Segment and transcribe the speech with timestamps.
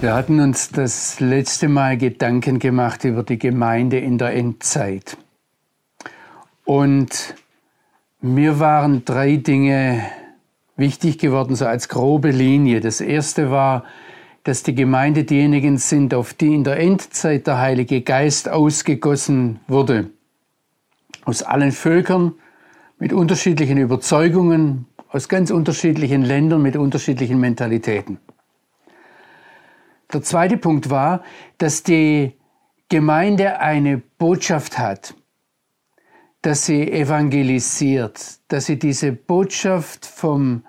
[0.00, 5.16] Wir hatten uns das letzte Mal Gedanken gemacht über die Gemeinde in der Endzeit.
[6.64, 7.34] Und
[8.20, 10.04] mir waren drei Dinge
[10.76, 12.78] wichtig geworden, so als grobe Linie.
[12.80, 13.82] Das erste war,
[14.44, 20.10] dass die Gemeinde diejenigen sind, auf die in der Endzeit der Heilige Geist ausgegossen wurde.
[21.24, 22.34] Aus allen Völkern,
[23.00, 28.18] mit unterschiedlichen Überzeugungen, aus ganz unterschiedlichen Ländern, mit unterschiedlichen Mentalitäten.
[30.12, 31.22] Der zweite Punkt war,
[31.58, 32.32] dass die
[32.88, 35.14] Gemeinde eine Botschaft hat,
[36.40, 40.64] dass sie evangelisiert, dass sie diese Botschaft vom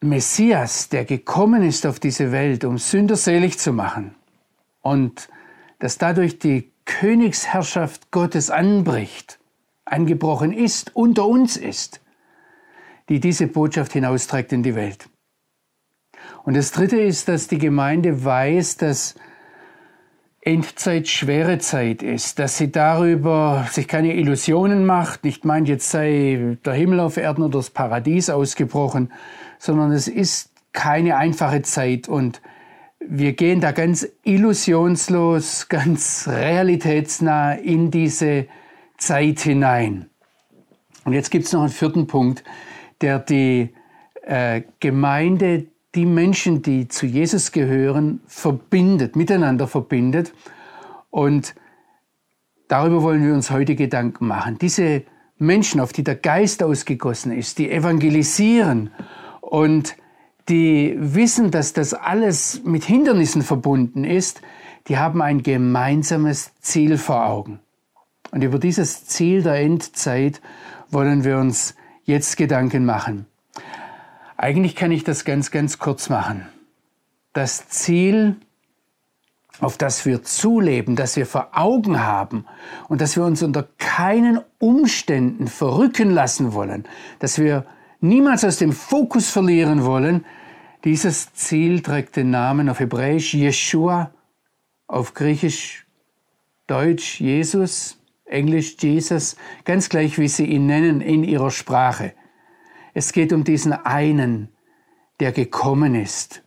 [0.00, 4.14] Messias, der gekommen ist auf diese Welt, um Sünder selig zu machen
[4.82, 5.28] und
[5.78, 9.38] dass dadurch die Königsherrschaft Gottes anbricht,
[9.84, 12.00] angebrochen ist, unter uns ist,
[13.08, 15.08] die diese Botschaft hinausträgt in die Welt.
[16.48, 19.16] Und das Dritte ist, dass die Gemeinde weiß, dass
[20.40, 26.56] Endzeit schwere Zeit ist, dass sie darüber sich keine Illusionen macht, nicht meint, jetzt sei
[26.64, 29.12] der Himmel auf Erden oder das Paradies ausgebrochen,
[29.58, 32.40] sondern es ist keine einfache Zeit und
[32.98, 38.46] wir gehen da ganz illusionslos, ganz realitätsnah in diese
[38.96, 40.08] Zeit hinein.
[41.04, 42.42] Und jetzt gibt es noch einen vierten Punkt,
[43.02, 43.74] der die
[44.22, 50.32] äh, Gemeinde die Menschen, die zu Jesus gehören, verbindet, miteinander verbindet.
[51.10, 51.54] Und
[52.68, 54.58] darüber wollen wir uns heute Gedanken machen.
[54.58, 55.04] Diese
[55.38, 58.90] Menschen, auf die der Geist ausgegossen ist, die evangelisieren
[59.40, 59.96] und
[60.48, 64.40] die wissen, dass das alles mit Hindernissen verbunden ist,
[64.88, 67.60] die haben ein gemeinsames Ziel vor Augen.
[68.30, 70.40] Und über dieses Ziel der Endzeit
[70.90, 73.26] wollen wir uns jetzt Gedanken machen.
[74.38, 76.46] Eigentlich kann ich das ganz, ganz kurz machen.
[77.32, 78.36] Das Ziel,
[79.58, 82.46] auf das wir zuleben, das wir vor Augen haben
[82.88, 86.84] und das wir uns unter keinen Umständen verrücken lassen wollen,
[87.18, 87.66] dass wir
[88.00, 90.24] niemals aus dem Fokus verlieren wollen,
[90.84, 94.12] dieses Ziel trägt den Namen auf Hebräisch Yeshua,
[94.86, 95.84] auf Griechisch,
[96.68, 102.12] Deutsch Jesus, Englisch Jesus, ganz gleich wie Sie ihn nennen in Ihrer Sprache.
[102.98, 104.48] Es geht um diesen einen,
[105.20, 106.42] der gekommen ist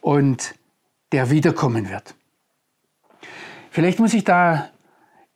[0.00, 0.54] und
[1.10, 2.14] der wiederkommen wird.
[3.72, 4.70] Vielleicht muss ich da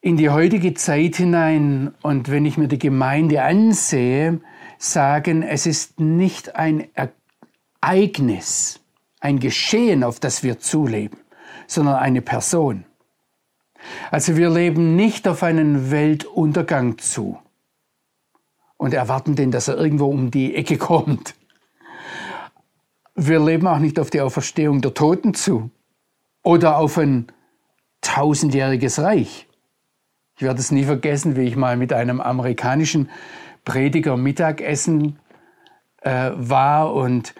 [0.00, 4.40] in die heutige Zeit hinein und wenn ich mir die Gemeinde ansehe,
[4.78, 6.86] sagen, es ist nicht ein
[7.82, 8.78] Ereignis,
[9.18, 11.18] ein Geschehen, auf das wir zuleben,
[11.66, 12.84] sondern eine Person.
[14.12, 17.40] Also wir leben nicht auf einen Weltuntergang zu
[18.78, 21.34] und erwarten den, dass er irgendwo um die Ecke kommt.
[23.14, 25.70] Wir leben auch nicht auf die Auferstehung der Toten zu
[26.42, 27.26] oder auf ein
[28.00, 29.48] tausendjähriges Reich.
[30.36, 33.10] Ich werde es nie vergessen, wie ich mal mit einem amerikanischen
[33.64, 35.18] Prediger Mittagessen
[36.00, 37.34] äh, war und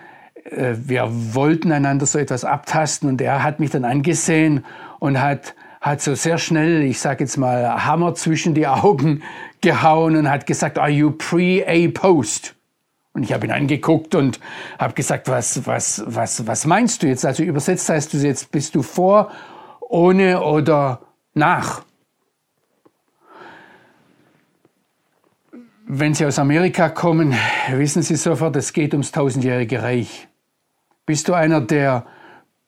[0.45, 4.65] äh, wir wollten einander so etwas abtasten und er hat mich dann angesehen
[4.99, 9.23] und hat hat so sehr schnell, ich sage jetzt mal, Hammer zwischen die Augen
[9.61, 12.55] gehauen und hat gesagt, are you pre, a, post?
[13.13, 14.39] Und ich habe ihn angeguckt und
[14.79, 17.25] habe gesagt, was, was, was, was meinst du jetzt?
[17.25, 19.31] Also übersetzt heißt du jetzt, bist du vor,
[19.81, 21.01] ohne oder
[21.35, 21.83] nach?
[25.91, 27.35] Wenn Sie aus Amerika kommen,
[27.73, 30.29] wissen Sie sofort, es geht ums tausendjährige Reich.
[31.07, 32.05] Bist du einer, der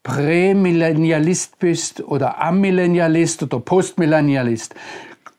[0.02, 4.74] Prämillennialist bist oder Amillennialist oder Postmillennialist,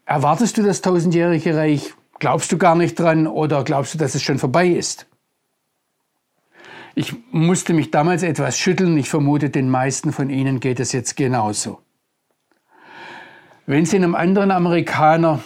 [0.05, 1.94] erwartest du das tausendjährige Reich?
[2.19, 5.07] Glaubst du gar nicht dran oder glaubst du, dass es schon vorbei ist?
[6.94, 8.97] Ich musste mich damals etwas schütteln.
[8.97, 11.79] Ich vermute, den meisten von Ihnen geht es jetzt genauso.
[13.66, 15.41] Wenn Sie einem anderen Amerikaner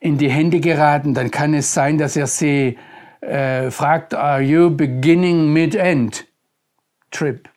[0.00, 2.78] in die Hände geraten, dann kann es sein, dass er Sie
[3.20, 6.26] äh, fragt, are you beginning mid-end
[7.10, 7.48] trip?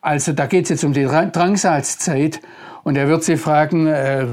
[0.00, 2.40] Also da geht es jetzt um die Drangsalzzeit
[2.84, 4.26] und er wird sie fragen, äh,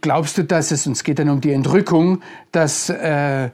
[0.00, 2.22] glaubst du, dass es, und es geht dann um die Entrückung,
[2.52, 3.50] dass, äh,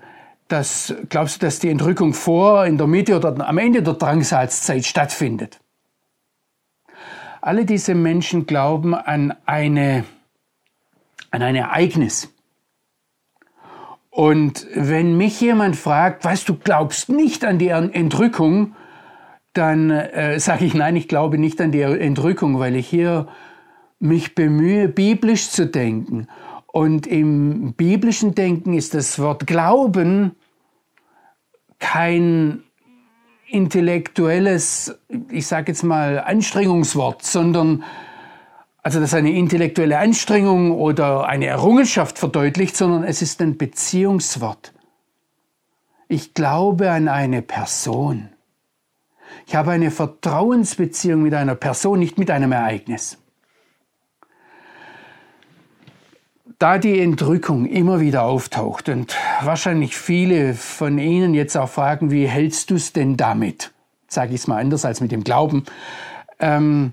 [0.48, 4.84] dass, glaubst du, dass die Entrückung vor, in der Mitte oder am Ende der Drangsalzzeit
[4.84, 5.60] stattfindet?
[7.40, 10.04] Alle diese Menschen glauben an, eine,
[11.30, 12.30] an ein Ereignis.
[14.10, 18.76] Und wenn mich jemand fragt, was du glaubst nicht an die Entrückung,
[19.54, 23.28] dann äh, sage ich nein, ich glaube nicht an die Entrückung, weil ich hier
[23.98, 26.26] mich bemühe, biblisch zu denken.
[26.66, 30.32] Und im biblischen Denken ist das Wort Glauben
[31.78, 32.64] kein
[33.48, 34.98] intellektuelles,
[35.30, 37.84] ich sage jetzt mal, Anstrengungswort, sondern
[38.82, 44.74] also das eine intellektuelle Anstrengung oder eine Errungenschaft verdeutlicht, sondern es ist ein Beziehungswort.
[46.08, 48.33] Ich glaube an eine Person.
[49.46, 53.18] Ich habe eine Vertrauensbeziehung mit einer Person, nicht mit einem Ereignis.
[56.58, 62.26] Da die Entrückung immer wieder auftaucht und wahrscheinlich viele von Ihnen jetzt auch fragen, wie
[62.26, 63.72] hältst du es denn damit?
[64.08, 65.64] Sage ich es mal anders als mit dem Glauben.
[66.38, 66.92] Ähm,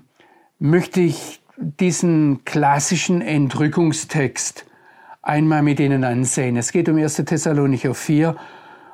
[0.58, 4.66] möchte ich diesen klassischen Entrückungstext
[5.22, 6.56] einmal mit Ihnen ansehen.
[6.56, 7.16] Es geht um 1.
[7.16, 8.36] Thessalonicher 4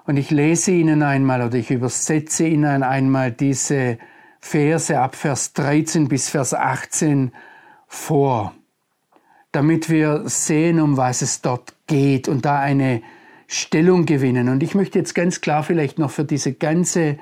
[0.08, 3.98] und ich lese Ihnen einmal oder ich übersetze Ihnen einmal diese
[4.40, 7.30] Verse ab Vers 13 bis Vers 18
[7.86, 8.54] vor,
[9.52, 13.02] damit wir sehen, um was es dort geht und da eine
[13.48, 14.48] Stellung gewinnen.
[14.48, 17.18] Und ich möchte jetzt ganz klar vielleicht noch für diese ganze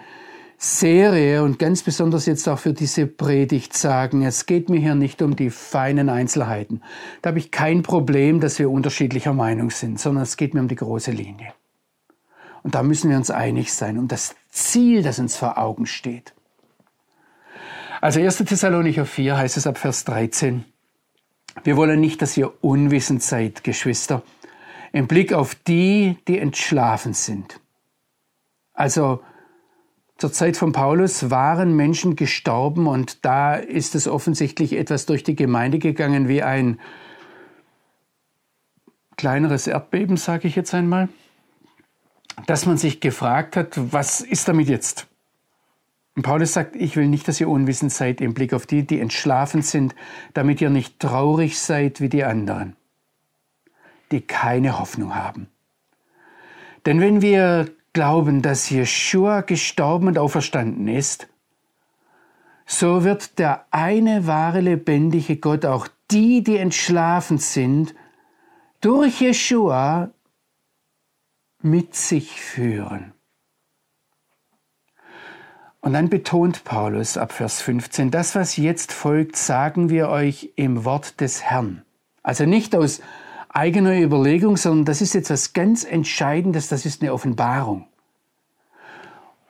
[0.57, 5.23] Serie und ganz besonders jetzt auch für diese Predigt sagen, es geht mir hier nicht
[5.23, 6.83] um die feinen Einzelheiten.
[7.21, 10.69] Da habe ich kein Problem, dass wir unterschiedlicher Meinung sind, sondern es geht mir um
[10.69, 11.53] die große Linie.
[12.67, 16.35] Und da müssen wir uns einig sein, um das Ziel, das uns vor Augen steht.
[18.01, 18.39] Also 1.
[18.39, 20.65] Thessalonicher 4 heißt es ab Vers 13,
[21.63, 24.25] wir wollen nicht, dass ihr unwissend seid, Geschwister,
[24.93, 27.61] im Blick auf die, die entschlafen sind.
[28.75, 29.23] Also
[30.19, 35.37] zur Zeit von Paulus waren Menschen gestorben und da ist es offensichtlich etwas durch die
[35.37, 36.81] Gemeinde gegangen wie ein
[39.17, 41.09] kleineres Erdbeben, sage ich jetzt einmal
[42.45, 45.07] dass man sich gefragt hat, was ist damit jetzt?
[46.15, 49.01] Und Paulus sagt, ich will nicht, dass ihr unwissend seid im Blick auf die, die
[49.01, 49.95] entschlafen sind,
[50.35, 52.77] damit ihr nicht traurig seid wie die anderen,
[54.11, 55.49] die keine Hoffnung haben.
[56.87, 61.29] Denn wenn wir glauben, dass Jeshua gestorben und auferstanden ist,
[62.65, 67.95] so wird der eine wahre lebendige Gott auch die, die entschlafen sind,
[68.81, 70.11] durch Jeshua
[71.63, 73.13] mit sich führen.
[75.81, 80.85] Und dann betont Paulus ab Vers 15, das, was jetzt folgt, sagen wir euch im
[80.85, 81.83] Wort des Herrn.
[82.25, 83.01] Also nicht aus
[83.49, 87.87] eigener Überlegung, sondern das ist jetzt was ganz Entscheidendes, das ist eine Offenbarung.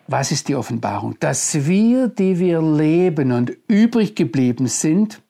[0.09, 1.17] Was ist die Offenbarung?
[1.21, 5.23] Dass wir, die wir leben und übrig geblieben sind,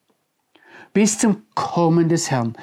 [0.92, 2.56] bis zum Kommen des Herrn.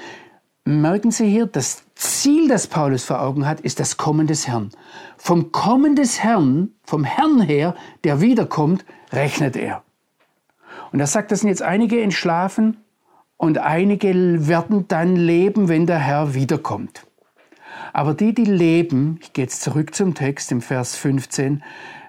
[0.65, 4.69] Merken Sie hier, das Ziel, das Paulus vor Augen hat, ist das Kommen des Herrn.
[5.17, 7.75] Vom Kommen des Herrn, vom Herrn her,
[8.05, 9.83] der wiederkommt, rechnet er.
[10.93, 12.77] Und er sagt, das sind jetzt einige entschlafen
[13.35, 17.05] und einige werden dann leben, wenn der Herr wiederkommt.
[17.91, 21.61] Aber die, die leben, ich gehe jetzt zurück zum Text im Vers 15,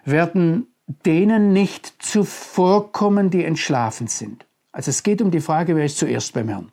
[0.04, 0.68] werden
[1.04, 4.46] denen nicht zuvorkommen, die entschlafen sind.
[4.70, 6.70] Also es geht um die Frage, wer ist zuerst beim Herrn.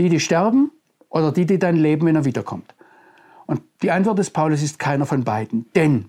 [0.00, 0.70] Die, die sterben
[1.10, 2.74] oder die, die dann leben, wenn er wiederkommt?
[3.44, 5.70] Und die Antwort des Paulus ist keiner von beiden.
[5.74, 6.06] Denn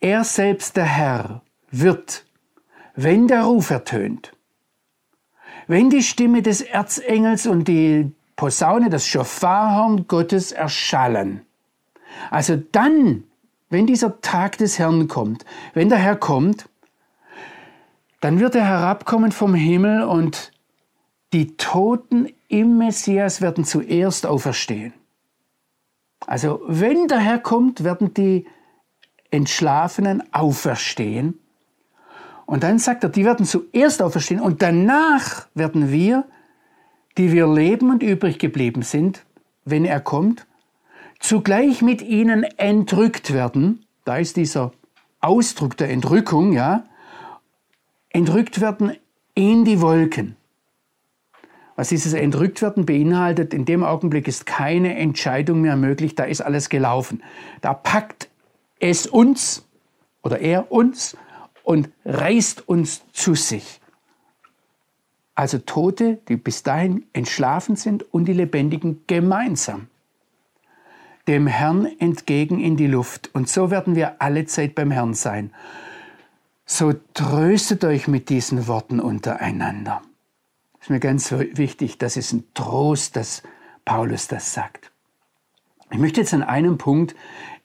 [0.00, 2.26] er selbst, der Herr, wird,
[2.96, 4.32] wenn der Ruf ertönt,
[5.68, 11.42] wenn die Stimme des Erzengels und die Posaune, das Schofarhorn Gottes erschallen,
[12.32, 13.22] also dann,
[13.70, 16.68] wenn dieser Tag des Herrn kommt, wenn der Herr kommt,
[18.20, 20.50] dann wird er herabkommen vom Himmel und
[21.32, 24.92] die Toten im Messias werden zuerst auferstehen.
[26.26, 28.46] Also wenn der Herr kommt, werden die
[29.30, 31.40] Entschlafenen auferstehen.
[32.46, 36.24] Und dann sagt er, die werden zuerst auferstehen und danach werden wir,
[37.16, 39.24] die wir leben und übrig geblieben sind,
[39.64, 40.46] wenn er kommt,
[41.20, 43.86] zugleich mit ihnen entrückt werden.
[44.04, 44.72] Da ist dieser
[45.20, 46.84] Ausdruck der Entrückung, ja.
[48.10, 48.96] Entrückt werden
[49.34, 50.36] in die Wolken.
[51.76, 56.68] Was dieses Entrücktwerden beinhaltet, in dem Augenblick ist keine Entscheidung mehr möglich, da ist alles
[56.68, 57.22] gelaufen.
[57.60, 58.28] Da packt
[58.78, 59.66] es uns
[60.22, 61.16] oder er uns
[61.64, 63.80] und reißt uns zu sich.
[65.34, 69.88] Also Tote, die bis dahin entschlafen sind und die Lebendigen gemeinsam
[71.26, 73.30] dem Herrn entgegen in die Luft.
[73.32, 75.52] Und so werden wir alle Zeit beim Herrn sein.
[76.66, 80.02] So tröstet euch mit diesen Worten untereinander
[80.84, 83.42] ist mir ganz wichtig, das ist ein Trost, dass
[83.86, 84.92] Paulus das sagt.
[85.90, 87.16] Ich möchte jetzt an einem Punkt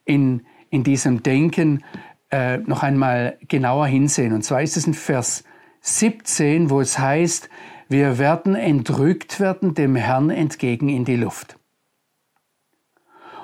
[0.05, 1.83] in, in diesem Denken
[2.31, 4.31] äh, noch einmal genauer hinsehen.
[4.31, 5.43] Und zwar ist es in Vers
[5.81, 7.49] 17, wo es heißt,
[7.89, 11.59] wir werden entrückt werden dem Herrn entgegen in die Luft.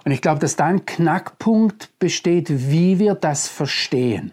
[0.05, 4.31] Und ich glaube, dass da ein Knackpunkt besteht, wie wir das verstehen.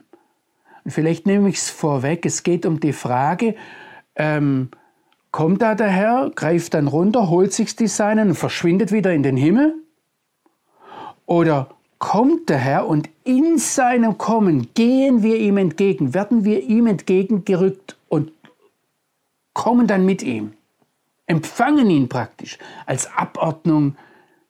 [0.85, 3.57] Und vielleicht nehme ich es vorweg, es geht um die Frage,
[4.15, 4.71] ähm,
[5.33, 9.23] kommt da der Herr, greift dann runter, holt sich die Seinen und verschwindet wieder in
[9.23, 9.75] den Himmel?
[11.27, 16.87] Oder kommt der Herr und in seinem Kommen gehen wir ihm entgegen, werden wir ihm
[16.87, 18.33] entgegengerückt und
[19.55, 20.53] kommen dann mit ihm,
[21.27, 23.97] empfangen ihn praktisch als Abordnung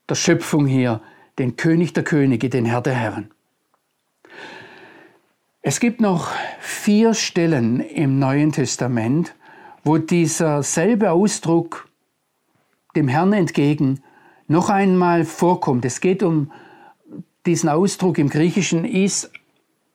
[0.08, 1.00] der Schöpfung hier,
[1.38, 3.30] den König der Könige, den Herr der Herren.
[5.60, 9.34] Es gibt noch vier Stellen im Neuen Testament,
[9.84, 11.88] wo dieser selbe Ausdruck
[12.94, 14.02] dem Herrn entgegen
[14.48, 15.84] noch einmal vorkommt.
[15.84, 16.52] Es geht um
[17.46, 19.30] diesen Ausdruck im Griechischen is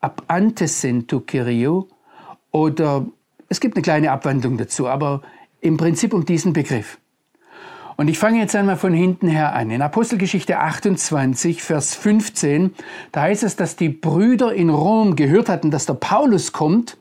[0.01, 1.87] ab antesento kyrio
[2.51, 3.05] oder
[3.49, 5.21] es gibt eine kleine Abwandlung dazu, aber
[5.61, 6.97] im Prinzip um diesen Begriff.
[7.95, 9.71] Und ich fange jetzt einmal von hinten her an.
[9.71, 12.75] In Apostelgeschichte 28, Vers 15,
[13.11, 16.97] da heißt es, dass die Brüder in Rom gehört hatten, dass der Paulus kommt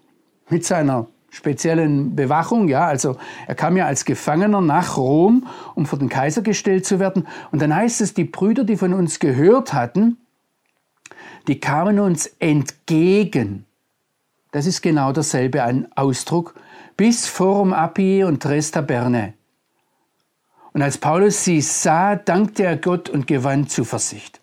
[0.49, 3.16] mit seiner speziellen Bewachung, ja, also
[3.47, 7.26] er kam ja als Gefangener nach Rom, um vor den Kaiser gestellt zu werden.
[7.50, 10.18] Und dann heißt es, die Brüder, die von uns gehört hatten,
[11.47, 13.66] die kamen uns entgegen.
[14.52, 16.54] Das ist genau derselbe Ausdruck,
[16.97, 19.35] bis Forum Appii und Tres Taberne.
[20.73, 24.40] Und als Paulus sie sah, dankte er Gott und gewann Zuversicht.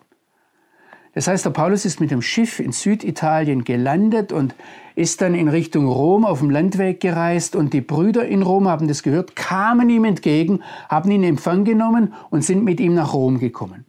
[1.13, 4.55] Das heißt, der Paulus ist mit dem Schiff in Süditalien gelandet und
[4.95, 8.87] ist dann in Richtung Rom auf dem Landweg gereist und die Brüder in Rom haben
[8.87, 13.13] das gehört, kamen ihm entgegen, haben ihn in Empfang genommen und sind mit ihm nach
[13.13, 13.85] Rom gekommen.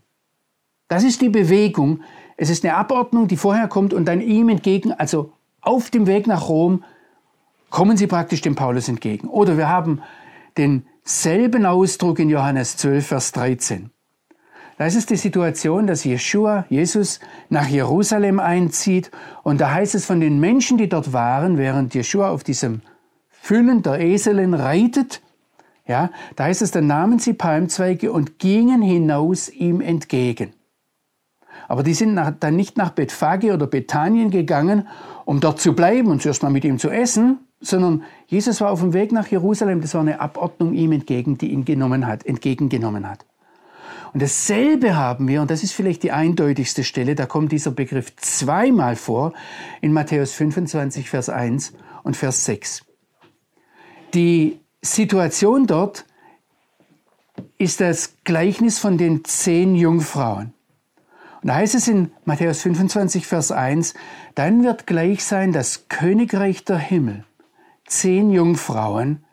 [0.88, 2.00] Das ist die Bewegung,
[2.36, 6.26] es ist eine Abordnung, die vorher kommt und dann ihm entgegen, also auf dem Weg
[6.26, 6.84] nach Rom,
[7.70, 9.28] kommen sie praktisch dem Paulus entgegen.
[9.28, 10.02] Oder wir haben
[10.56, 13.90] denselben Ausdruck in Johannes 12, Vers 13.
[14.76, 19.10] Da ist es die Situation, dass Jeshua, Jesus, nach Jerusalem einzieht
[19.42, 22.82] und da heißt es von den Menschen, die dort waren, während Jeshua auf diesem
[23.28, 25.20] Füllen der Eselin reitet,
[25.86, 30.54] ja, da heißt es, dann nahmen sie Palmzweige und gingen hinaus ihm entgegen.
[31.68, 34.88] Aber die sind nach, dann nicht nach Bethphage oder Bethanien gegangen,
[35.24, 38.80] um dort zu bleiben und zuerst mal mit ihm zu essen, sondern Jesus war auf
[38.80, 39.80] dem Weg nach Jerusalem.
[39.80, 43.24] Das war eine Abordnung ihm entgegen, die ihn genommen hat, entgegengenommen hat.
[44.14, 48.14] Und dasselbe haben wir, und das ist vielleicht die eindeutigste Stelle, da kommt dieser Begriff
[48.14, 49.32] zweimal vor,
[49.80, 51.72] in Matthäus 25, Vers 1
[52.04, 52.84] und Vers 6.
[54.14, 56.06] Die Situation dort
[57.58, 60.54] ist das Gleichnis von den zehn Jungfrauen.
[61.42, 63.94] Und da heißt es in Matthäus 25, Vers 1,
[64.36, 67.24] dann wird gleich sein das Königreich der Himmel.
[67.84, 69.23] Zehn Jungfrauen,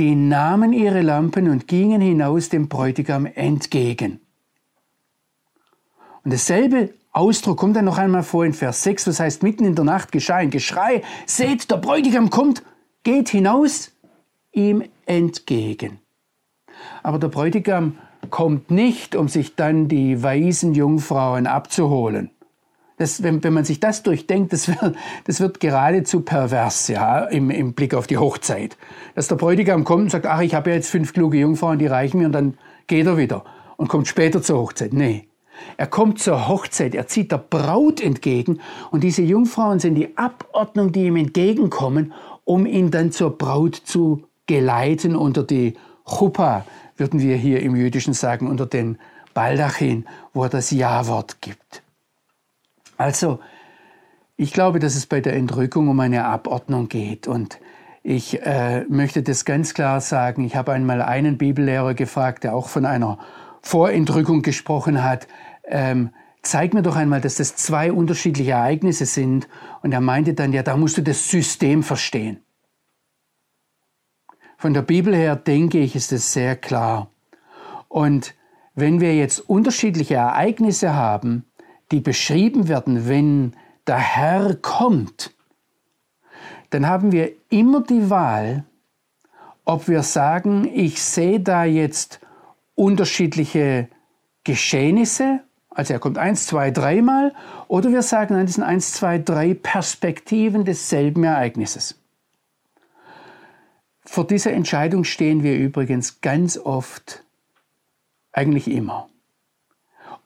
[0.00, 4.20] die nahmen ihre Lampen und gingen hinaus dem Bräutigam entgegen.
[6.24, 9.74] Und dasselbe Ausdruck kommt dann noch einmal vor in Vers 6, das heißt, mitten in
[9.74, 12.62] der Nacht geschah ein Geschrei, seht, der Bräutigam kommt,
[13.02, 13.92] geht hinaus
[14.52, 15.98] ihm entgegen.
[17.02, 17.98] Aber der Bräutigam
[18.30, 22.30] kommt nicht, um sich dann die weisen Jungfrauen abzuholen.
[23.00, 27.48] Das, wenn, wenn man sich das durchdenkt, das wird, das wird geradezu pervers, ja, im,
[27.48, 28.76] im Blick auf die Hochzeit.
[29.14, 31.86] Dass der Bräutigam kommt und sagt, ach, ich habe ja jetzt fünf kluge Jungfrauen, die
[31.86, 33.44] reichen mir, und dann geht er wieder
[33.78, 34.92] und kommt später zur Hochzeit.
[34.92, 35.28] Nee.
[35.78, 40.92] Er kommt zur Hochzeit, er zieht der Braut entgegen und diese Jungfrauen sind die Abordnung,
[40.92, 42.12] die ihm entgegenkommen,
[42.44, 45.72] um ihn dann zur Braut zu geleiten unter die
[46.06, 46.66] Chuppah,
[46.98, 48.98] würden wir hier im Jüdischen sagen, unter den
[49.32, 50.04] Baldachin,
[50.34, 51.82] wo er das Ja-Wort gibt.
[53.00, 53.38] Also,
[54.36, 57.58] ich glaube, dass es bei der Entrückung um eine Abordnung geht und
[58.02, 60.44] ich äh, möchte das ganz klar sagen.
[60.44, 63.18] Ich habe einmal einen Bibellehrer gefragt, der auch von einer
[63.62, 65.28] Vorentrückung gesprochen hat.
[65.64, 66.10] Ähm,
[66.42, 69.48] zeig mir doch einmal, dass das zwei unterschiedliche Ereignisse sind.
[69.82, 72.42] Und er meinte dann, ja, da musst du das System verstehen.
[74.58, 77.08] Von der Bibel her denke ich, ist es sehr klar.
[77.88, 78.34] Und
[78.74, 81.46] wenn wir jetzt unterschiedliche Ereignisse haben,
[81.90, 83.54] die beschrieben werden, wenn
[83.86, 85.32] der Herr kommt,
[86.70, 88.64] dann haben wir immer die Wahl,
[89.64, 92.20] ob wir sagen, ich sehe da jetzt
[92.74, 93.88] unterschiedliche
[94.44, 97.34] Geschehnisse, also er kommt eins, zwei, dreimal,
[97.68, 101.96] oder wir sagen, nein, das sind eins, zwei, drei Perspektiven desselben Ereignisses.
[104.04, 107.22] Vor dieser Entscheidung stehen wir übrigens ganz oft,
[108.32, 109.09] eigentlich immer.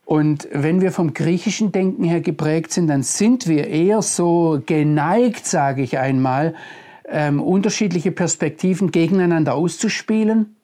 [0.04, 5.46] Und wenn wir vom griechischen Denken her geprägt sind, dann sind wir eher so geneigt,
[5.46, 6.54] sage ich einmal,
[7.08, 10.56] ähm, unterschiedliche Perspektiven gegeneinander auszuspielen.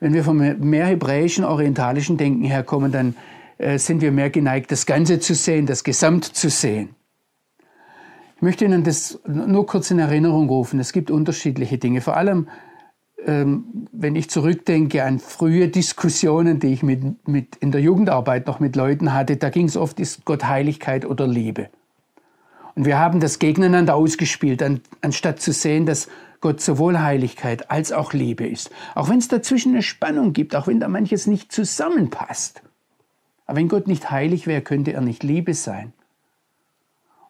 [0.00, 3.14] Wenn wir vom mehr hebräischen, orientalischen Denken herkommen, dann
[3.58, 6.90] äh, sind wir mehr geneigt, das Ganze zu sehen, das Gesamt zu sehen.
[8.36, 10.78] Ich möchte Ihnen das nur kurz in Erinnerung rufen.
[10.78, 12.02] Es gibt unterschiedliche Dinge.
[12.02, 12.48] Vor allem,
[13.28, 18.76] wenn ich zurückdenke an frühe Diskussionen, die ich mit, mit in der Jugendarbeit noch mit
[18.76, 21.68] Leuten hatte, da ging es oft, ist Gott Heiligkeit oder Liebe?
[22.76, 26.08] Und wir haben das gegeneinander ausgespielt, an, anstatt zu sehen, dass
[26.40, 28.70] Gott sowohl Heiligkeit als auch Liebe ist.
[28.94, 32.62] Auch wenn es dazwischen eine Spannung gibt, auch wenn da manches nicht zusammenpasst.
[33.46, 35.92] Aber wenn Gott nicht heilig wäre, könnte er nicht Liebe sein.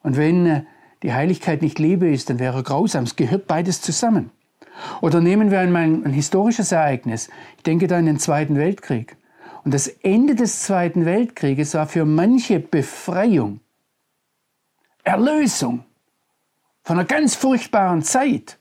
[0.03, 0.63] Und wenn äh,
[1.01, 3.05] die Heiligkeit nicht Liebe ist, dann wäre er grausam.
[3.05, 4.31] Es gehört beides zusammen.
[5.01, 7.29] Oder nehmen wir einmal ein, ein historisches Ereignis.
[7.57, 9.17] Ich denke da an den Zweiten Weltkrieg.
[9.63, 13.59] Und das Ende des Zweiten Weltkrieges war für manche Befreiung,
[15.03, 15.83] Erlösung
[16.83, 18.59] von einer ganz furchtbaren Zeit.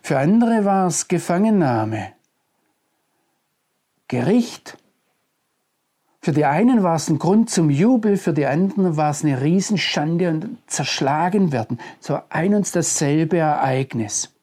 [0.00, 2.12] Für andere war es Gefangennahme,
[4.08, 4.78] Gericht.
[6.22, 9.42] Für die einen war es ein Grund zum Jubel, für die anderen war es eine
[9.42, 11.78] Riesenschande und zerschlagen werden.
[12.00, 14.34] So ein und dasselbe Ereignis.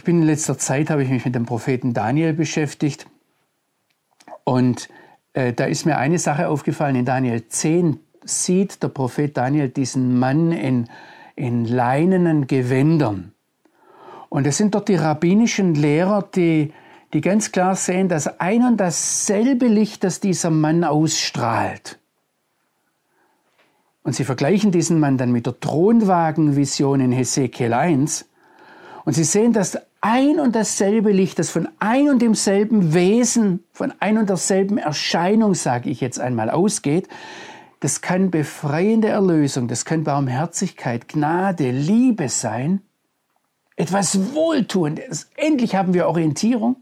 [0.00, 3.06] Ich bin in letzter Zeit, habe ich mich mit dem Propheten Daniel beschäftigt
[4.44, 4.88] und
[5.34, 6.96] äh, da ist mir eine Sache aufgefallen.
[6.96, 10.88] In Daniel 10 sieht der Prophet Daniel diesen Mann in,
[11.36, 13.32] in leinenen Gewändern.
[14.30, 16.72] Und es sind dort die rabbinischen Lehrer, die,
[17.12, 21.98] die ganz klar sehen, dass ein und dasselbe Licht, das dieser Mann ausstrahlt.
[24.02, 28.24] Und sie vergleichen diesen Mann dann mit der Thronwagenvision in Hesekiel 1.
[29.04, 33.92] Und sie sehen, dass ein und dasselbe Licht, das von ein und demselben Wesen, von
[34.00, 37.08] ein und derselben Erscheinung, sage ich jetzt einmal, ausgeht,
[37.80, 42.82] das kann befreiende Erlösung, das kann Barmherzigkeit, Gnade, Liebe sein
[43.80, 45.30] etwas Wohltuendes.
[45.36, 46.76] Endlich haben wir Orientierung.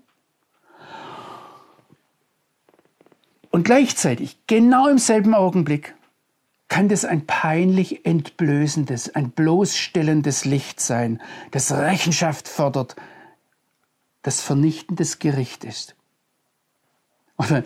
[3.50, 5.94] Und gleichzeitig, genau im selben Augenblick,
[6.68, 12.96] kann das ein peinlich entblößendes, ein bloßstellendes Licht sein, das Rechenschaft fordert,
[14.22, 15.96] das vernichtendes Gericht ist.
[17.38, 17.64] Oder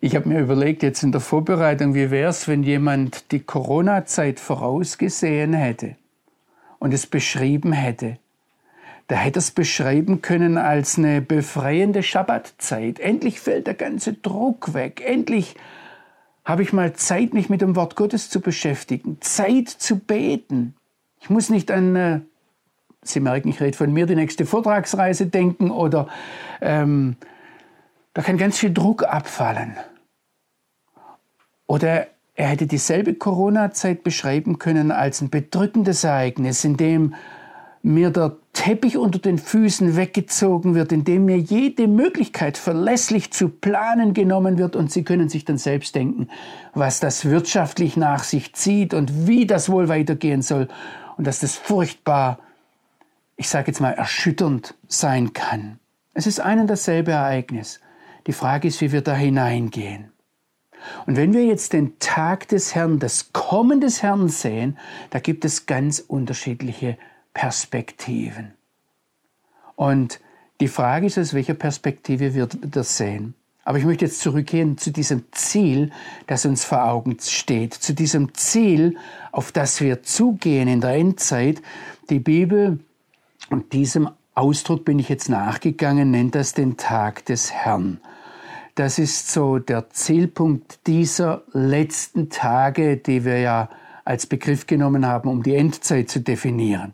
[0.00, 4.38] ich habe mir überlegt, jetzt in der Vorbereitung, wie wäre es, wenn jemand die Corona-Zeit
[4.40, 5.96] vorausgesehen hätte
[6.78, 8.18] und es beschrieben hätte
[9.08, 12.98] da hätte es beschreiben können als eine befreiende Schabbatzeit.
[13.00, 15.02] Endlich fällt der ganze Druck weg.
[15.04, 15.56] Endlich
[16.44, 19.18] habe ich mal Zeit, mich mit dem Wort Gottes zu beschäftigen.
[19.20, 20.74] Zeit zu beten.
[21.20, 22.20] Ich muss nicht an, äh,
[23.06, 26.08] Sie merken, ich rede von mir, die nächste Vortragsreise denken oder
[26.60, 27.16] ähm,
[28.14, 29.76] da kann ganz viel Druck abfallen.
[31.66, 37.14] Oder er hätte dieselbe Corona-Zeit beschreiben können als ein bedrückendes Ereignis, in dem
[37.84, 44.14] mir der Teppich unter den Füßen weggezogen wird, indem mir jede Möglichkeit verlässlich zu planen
[44.14, 46.28] genommen wird und Sie können sich dann selbst denken,
[46.72, 50.68] was das wirtschaftlich nach sich zieht und wie das wohl weitergehen soll
[51.18, 52.38] und dass das furchtbar,
[53.36, 55.78] ich sage jetzt mal, erschütternd sein kann.
[56.14, 57.80] Es ist ein und dasselbe Ereignis.
[58.26, 60.10] Die Frage ist, wie wir da hineingehen.
[61.04, 64.78] Und wenn wir jetzt den Tag des Herrn, das Kommen des Herrn sehen,
[65.10, 66.96] da gibt es ganz unterschiedliche
[67.34, 68.54] Perspektiven.
[69.76, 70.20] Und
[70.60, 73.34] die Frage ist, aus welcher Perspektive wir das sehen.
[73.64, 75.90] Aber ich möchte jetzt zurückgehen zu diesem Ziel,
[76.26, 78.96] das uns vor Augen steht, zu diesem Ziel,
[79.32, 81.62] auf das wir zugehen in der Endzeit.
[82.10, 82.78] Die Bibel,
[83.50, 88.00] und diesem Ausdruck bin ich jetzt nachgegangen, nennt das den Tag des Herrn.
[88.74, 93.70] Das ist so der Zielpunkt dieser letzten Tage, die wir ja
[94.04, 96.92] als Begriff genommen haben, um die Endzeit zu definieren.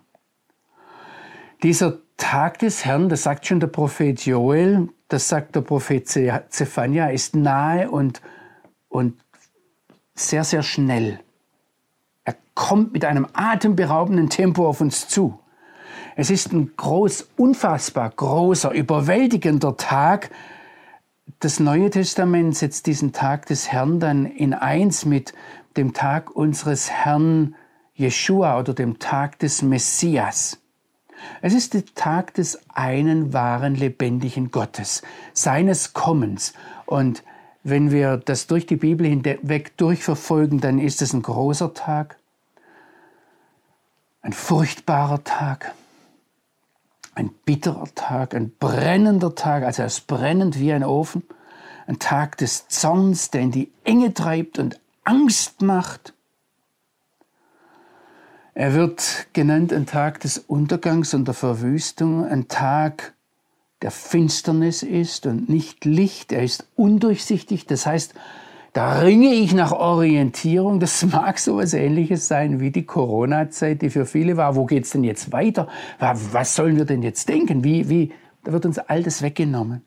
[1.62, 7.08] Dieser Tag des Herrn, das sagt schon der Prophet Joel, das sagt der Prophet Zephania,
[7.08, 8.22] ist nahe und,
[8.88, 9.20] und
[10.14, 11.20] sehr, sehr schnell.
[12.24, 15.38] Er kommt mit einem atemberaubenden Tempo auf uns zu.
[16.16, 20.30] Es ist ein groß, unfassbar großer, überwältigender Tag.
[21.40, 25.34] Das Neue Testament setzt diesen Tag des Herrn dann in eins mit
[25.76, 27.54] dem Tag unseres Herrn
[27.94, 30.59] Jeshua oder dem Tag des Messias.
[31.42, 35.02] Es ist der Tag des einen wahren lebendigen Gottes,
[35.32, 36.52] seines Kommens.
[36.86, 37.22] Und
[37.62, 42.16] wenn wir das durch die Bibel hinweg durchverfolgen, dann ist es ein großer Tag,
[44.22, 45.74] ein furchtbarer Tag,
[47.14, 51.22] ein bitterer Tag, ein brennender Tag, also er ist brennend wie ein Ofen,
[51.86, 56.14] ein Tag des Zorns, der in die Enge treibt und Angst macht.
[58.54, 63.14] Er wird genannt ein Tag des Untergangs und der Verwüstung, ein Tag
[63.82, 66.32] der Finsternis ist und nicht Licht.
[66.32, 68.14] Er ist undurchsichtig, das heißt,
[68.72, 70.78] Da ringe ich nach Orientierung.
[70.78, 74.54] Das mag so etwas Ähnliches sein wie die Corona-Zeit, die für viele war.
[74.54, 75.66] Wo geht's denn jetzt weiter?
[75.98, 77.64] Was sollen wir denn jetzt denken?
[77.64, 78.12] Wie, wie,
[78.44, 79.82] da wird uns all das weggenommen.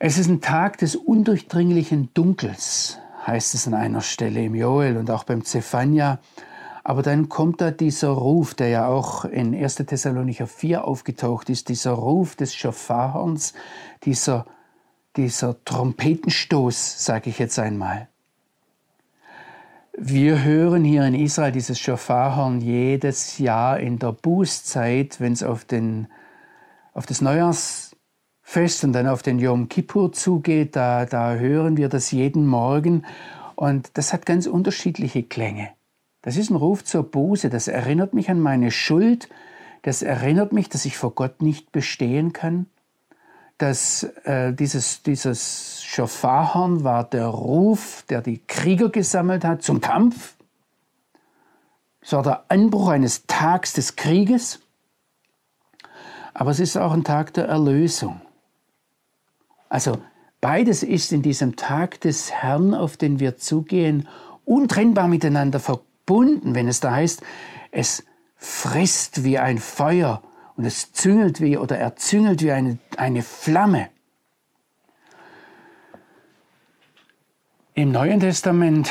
[0.00, 5.10] Es ist ein Tag des undurchdringlichen Dunkels, heißt es an einer Stelle im Joel und
[5.10, 6.18] auch beim Zephania.
[6.84, 9.76] Aber dann kommt da dieser Ruf, der ja auch in 1.
[9.76, 13.54] Thessalonicher 4 aufgetaucht ist, dieser Ruf des Schofarhorns,
[14.04, 14.46] dieser
[15.16, 18.08] dieser Trompetenstoß, sage ich jetzt einmal.
[19.96, 25.66] Wir hören hier in Israel dieses Schofarhorn jedes Jahr in der Bußzeit, wenn es auf,
[26.94, 30.74] auf das Neujahrsfest und dann auf den Yom Kippur zugeht.
[30.74, 33.04] Da, da hören wir das jeden Morgen
[33.54, 35.68] und das hat ganz unterschiedliche Klänge.
[36.24, 39.28] Das ist ein Ruf zur Buße, das erinnert mich an meine Schuld,
[39.82, 42.64] das erinnert mich, dass ich vor Gott nicht bestehen kann.
[43.58, 50.34] Dass äh, dieses, dieses Schofarhorn war der Ruf, der die Krieger gesammelt hat zum Kampf.
[52.00, 54.60] Es war der Anbruch eines Tags des Krieges,
[56.32, 58.22] aber es ist auch ein Tag der Erlösung.
[59.68, 59.98] Also
[60.40, 64.08] beides ist in diesem Tag des Herrn, auf den wir zugehen,
[64.46, 67.22] untrennbar miteinander verbunden, wenn es da heißt,
[67.70, 68.04] es
[68.36, 70.22] frisst wie ein Feuer
[70.56, 73.88] und es züngelt wie oder erzüngelt wie eine, eine Flamme.
[77.74, 78.90] Im Neuen Testament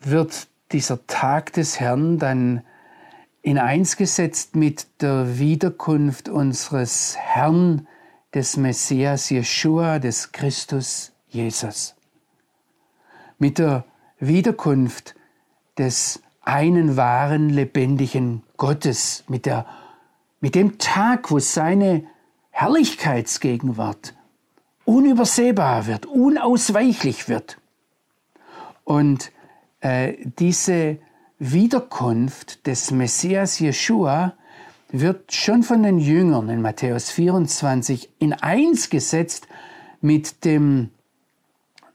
[0.00, 2.62] wird dieser Tag des Herrn dann
[3.42, 7.86] in eins gesetzt mit der Wiederkunft unseres Herrn,
[8.32, 11.96] des Messias Jeshua, des Christus Jesus.
[13.38, 13.84] Mit der
[14.18, 15.14] Wiederkunft
[15.80, 19.66] des einen wahren, lebendigen Gottes, mit der
[20.40, 22.04] mit dem Tag, wo seine
[22.50, 24.14] Herrlichkeitsgegenwart
[24.84, 27.58] unübersehbar wird, unausweichlich wird.
[28.84, 29.32] Und
[29.80, 30.98] äh, diese
[31.38, 34.34] Wiederkunft des Messias Jeshua
[34.90, 39.46] wird schon von den Jüngern in Matthäus 24 in eins gesetzt
[40.00, 40.90] mit dem,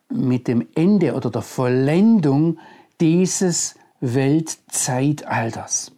[0.09, 2.59] mit dem Ende oder der Vollendung
[2.99, 5.91] dieses Weltzeitalters.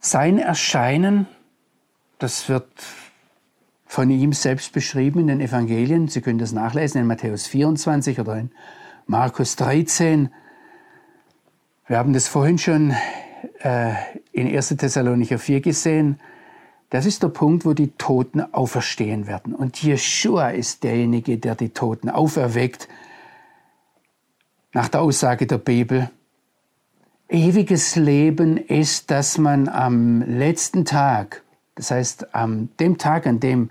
[0.00, 1.26] Sein Erscheinen
[2.20, 2.68] das wird
[3.86, 6.06] von ihm selbst beschrieben in den Evangelien.
[6.06, 8.50] Sie können das nachlesen in Matthäus 24 oder in
[9.06, 10.28] Markus 13.
[11.86, 12.94] Wir haben das vorhin schon
[13.60, 13.94] äh,
[14.32, 14.68] in 1.
[14.76, 16.20] Thessalonicher 4 gesehen.
[16.90, 19.54] Das ist der Punkt, wo die Toten auferstehen werden.
[19.54, 22.86] Und Jeshua ist derjenige, der die Toten auferweckt.
[24.72, 26.10] Nach der Aussage der Bibel.
[27.30, 31.42] Ewiges Leben ist, dass man am letzten Tag
[31.80, 33.70] das heißt, an dem Tag, an dem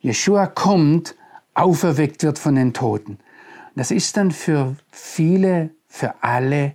[0.00, 1.14] Jeshua kommt,
[1.54, 3.18] auferweckt wird von den Toten.
[3.76, 6.74] Das ist dann für viele, für alle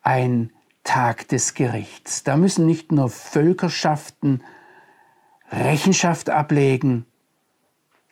[0.00, 0.50] ein
[0.82, 2.24] Tag des Gerichts.
[2.24, 4.42] Da müssen nicht nur Völkerschaften
[5.50, 7.04] Rechenschaft ablegen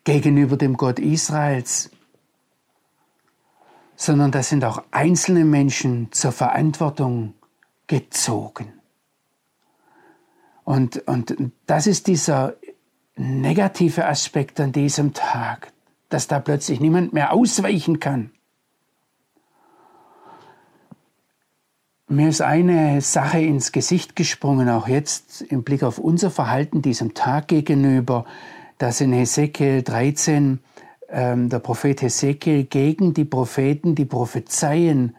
[0.04, 1.90] gegenüber dem Gott Israels,
[4.00, 7.34] sondern da sind auch einzelne Menschen zur Verantwortung
[7.86, 8.72] gezogen.
[10.64, 12.54] Und, und das ist dieser
[13.16, 15.70] negative Aspekt an diesem Tag,
[16.08, 18.30] dass da plötzlich niemand mehr ausweichen kann.
[22.08, 27.12] Mir ist eine Sache ins Gesicht gesprungen, auch jetzt im Blick auf unser Verhalten diesem
[27.12, 28.24] Tag gegenüber,
[28.78, 30.58] dass in Hesekiel 13 ähm,
[31.12, 35.16] der Prophet Hesekiel gegen die Propheten, die prophezeien,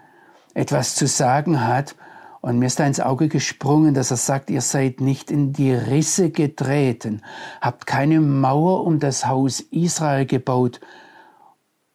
[0.53, 1.95] etwas zu sagen hat.
[2.41, 5.73] Und mir ist da ins Auge gesprungen, dass er sagt, ihr seid nicht in die
[5.73, 7.21] Risse getreten,
[7.59, 10.79] habt keine Mauer um das Haus Israel gebaut,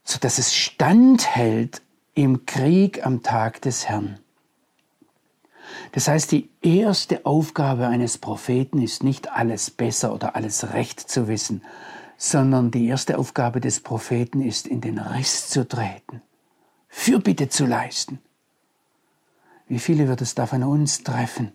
[0.05, 1.83] so dass es standhält
[2.15, 4.19] im Krieg am Tag des Herrn.
[5.93, 11.27] Das heißt, die erste Aufgabe eines Propheten ist nicht alles besser oder alles recht zu
[11.27, 11.63] wissen,
[12.17, 16.23] sondern die erste Aufgabe des Propheten ist, in den Riss zu treten,
[16.89, 18.21] Fürbitte zu leisten,
[19.69, 21.53] wie viele wird es da von uns treffen,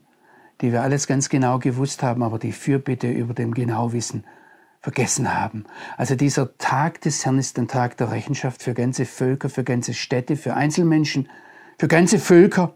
[0.62, 4.26] die wir alles ganz genau gewusst haben, aber die Fürbitte über dem Genauwissen
[4.82, 5.65] vergessen haben.
[5.97, 9.93] Also dieser Tag des Herrn ist ein Tag der Rechenschaft für ganze Völker, für ganze
[9.93, 11.30] Städte, für Einzelmenschen,
[11.80, 12.76] für ganze Völker.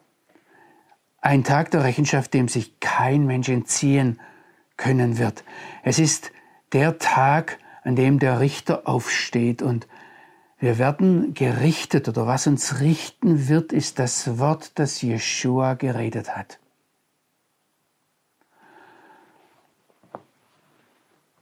[1.19, 4.19] Ein Tag der Rechenschaft, dem sich kein Mensch entziehen
[4.77, 5.43] können wird.
[5.83, 6.31] Es ist
[6.73, 9.87] der Tag, an dem der Richter aufsteht und
[10.57, 16.59] wir werden gerichtet oder was uns richten wird, ist das Wort, das Jeshua geredet hat.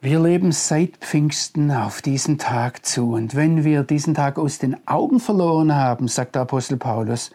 [0.02, 3.14] Wir leben seit Pfingsten auf diesen Tag zu.
[3.14, 7.32] Und wenn wir diesen Tag aus den Augen verloren haben, sagt der Apostel Paulus,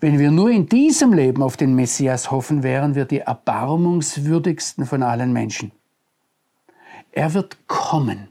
[0.00, 5.04] wenn wir nur in diesem Leben auf den Messias hoffen, wären wir die erbarmungswürdigsten von
[5.04, 5.70] allen Menschen.
[7.12, 8.26] Er wird kommen.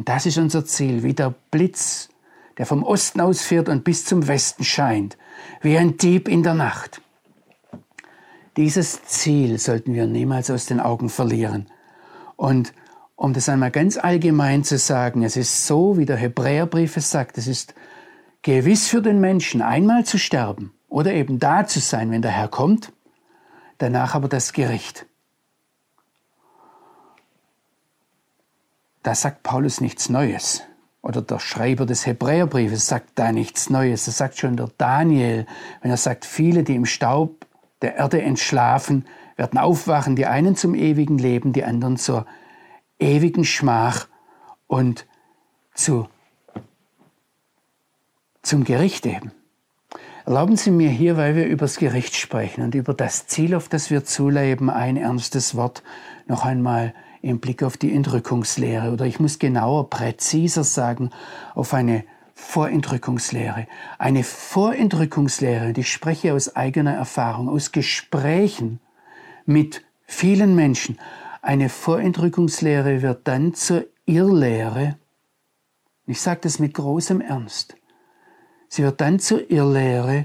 [0.00, 2.08] Und das ist unser Ziel, wie der Blitz,
[2.56, 5.18] der vom Osten ausfährt und bis zum Westen scheint,
[5.60, 7.02] wie ein Dieb in der Nacht.
[8.56, 11.66] Dieses Ziel sollten wir niemals aus den Augen verlieren.
[12.36, 12.72] Und
[13.14, 17.36] um das einmal ganz allgemein zu sagen, es ist so, wie der Hebräerbrief es sagt,
[17.36, 17.74] es ist
[18.40, 22.48] gewiss für den Menschen, einmal zu sterben oder eben da zu sein, wenn der Herr
[22.48, 22.94] kommt,
[23.76, 25.04] danach aber das Gericht.
[29.02, 30.62] Da sagt Paulus nichts Neues.
[31.02, 34.04] Oder der Schreiber des Hebräerbriefes sagt da nichts Neues.
[34.04, 35.46] Das sagt schon der Daniel,
[35.80, 37.46] wenn er sagt, viele, die im Staub
[37.80, 42.26] der Erde entschlafen, werden aufwachen, die einen zum ewigen Leben, die anderen zur
[42.98, 44.08] ewigen Schmach
[44.66, 45.06] und
[45.74, 46.08] zu,
[48.42, 49.32] zum Gericht eben.
[50.26, 53.70] Erlauben Sie mir hier, weil wir über das Gericht sprechen und über das Ziel, auf
[53.70, 55.82] das wir zuleben, ein ernstes Wort
[56.26, 61.10] noch einmal im Blick auf die Entrückungslehre oder ich muss genauer, präziser sagen,
[61.54, 62.04] auf eine
[62.34, 63.66] Vorentrückungslehre.
[63.98, 68.80] Eine Vorentrückungslehre, und ich spreche aus eigener Erfahrung, aus Gesprächen
[69.44, 70.98] mit vielen Menschen.
[71.42, 74.96] Eine Vorentrückungslehre wird dann zur Irrlehre.
[76.06, 77.76] Ich sage das mit großem Ernst.
[78.68, 80.24] Sie wird dann zur Irrlehre,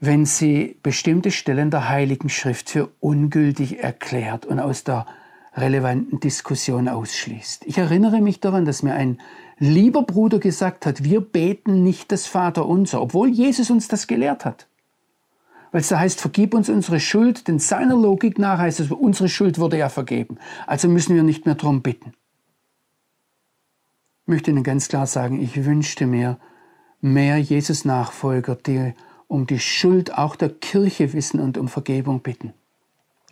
[0.00, 5.06] wenn sie bestimmte Stellen der Heiligen Schrift für ungültig erklärt und aus der
[5.54, 7.64] relevanten Diskussion ausschließt.
[7.66, 9.18] Ich erinnere mich daran, dass mir ein
[9.58, 14.68] lieber Bruder gesagt hat, wir beten nicht das Vaterunser, obwohl Jesus uns das gelehrt hat
[15.70, 19.28] weil es da heißt, vergib uns unsere Schuld, denn seiner Logik nach heißt es, unsere
[19.28, 20.38] Schuld wurde ja vergeben.
[20.66, 22.14] Also müssen wir nicht mehr darum bitten.
[24.22, 26.38] Ich möchte Ihnen ganz klar sagen, ich wünschte mir
[27.00, 28.94] mehr Jesus-Nachfolger, die
[29.26, 32.54] um die Schuld auch der Kirche wissen und um Vergebung bitten.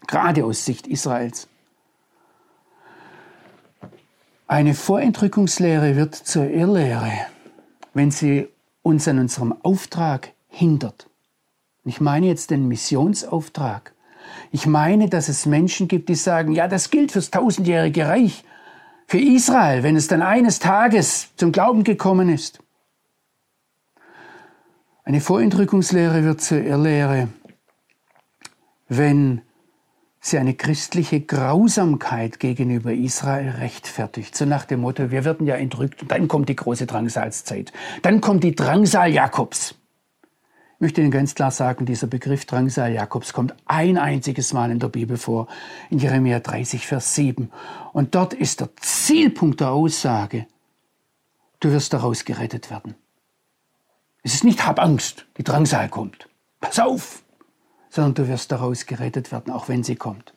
[0.07, 1.48] Gerade aus Sicht Israels.
[4.48, 7.11] Eine Vorentrückungslehre wird zur Irrlehre,
[7.94, 8.46] wenn sie
[8.82, 11.09] uns an unserem Auftrag hindert.
[11.85, 13.92] Ich meine jetzt den Missionsauftrag.
[14.52, 18.44] Ich meine, dass es Menschen gibt, die sagen, ja, das gilt fürs tausendjährige Reich,
[19.09, 22.61] für Israel, wenn es dann eines Tages zum Glauben gekommen ist.
[25.02, 27.28] Eine Vorentrückungslehre wird zur Irrlehre,
[28.88, 29.42] wenn
[30.26, 34.36] sie eine christliche Grausamkeit gegenüber Israel rechtfertigt.
[34.36, 37.72] So nach dem Motto, wir werden ja entrückt und dann kommt die große Drangsalzeit.
[38.02, 39.74] Dann kommt die Drangsal Jakobs.
[40.74, 44.78] Ich möchte Ihnen ganz klar sagen, dieser Begriff Drangsal Jakobs kommt ein einziges Mal in
[44.78, 45.46] der Bibel vor,
[45.88, 47.50] in Jeremia 30, Vers 7.
[47.92, 50.46] Und dort ist der Zielpunkt der Aussage,
[51.60, 52.94] du wirst daraus gerettet werden.
[54.22, 56.28] Es ist nicht, hab Angst, die Drangsal kommt.
[56.60, 57.22] Pass auf!
[57.96, 60.35] Sondern du wirst daraus gerettet werden, auch wenn sie kommt.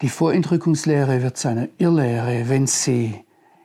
[0.00, 3.24] Die Vorentrückungslehre wird zu einer Irrlehre, wenn sie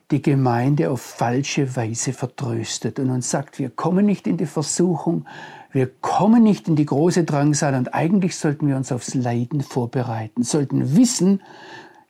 [0.10, 5.28] die Gemeinde auf falsche Weise vertröstet und uns sagt, wir kommen nicht in die Versuchung,
[5.72, 10.42] wir kommen nicht in die große Drangsal und eigentlich sollten wir uns aufs Leiden vorbereiten,
[10.42, 11.44] sollten wissen,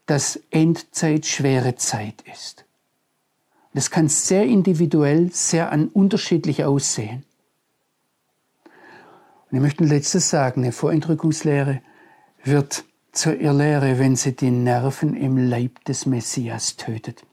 [0.05, 2.63] dass Endzeit schwere Zeit ist.
[3.73, 7.25] Das kann sehr individuell, sehr unterschiedlich aussehen.
[9.49, 11.81] Und ich möchte ein letztes sagen, eine Vorentrückungslehre
[12.43, 17.25] wird zur Irrlehre, wenn sie die Nerven im Leib des Messias tötet.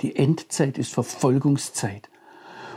[0.00, 2.08] Die Endzeit ist Verfolgungszeit.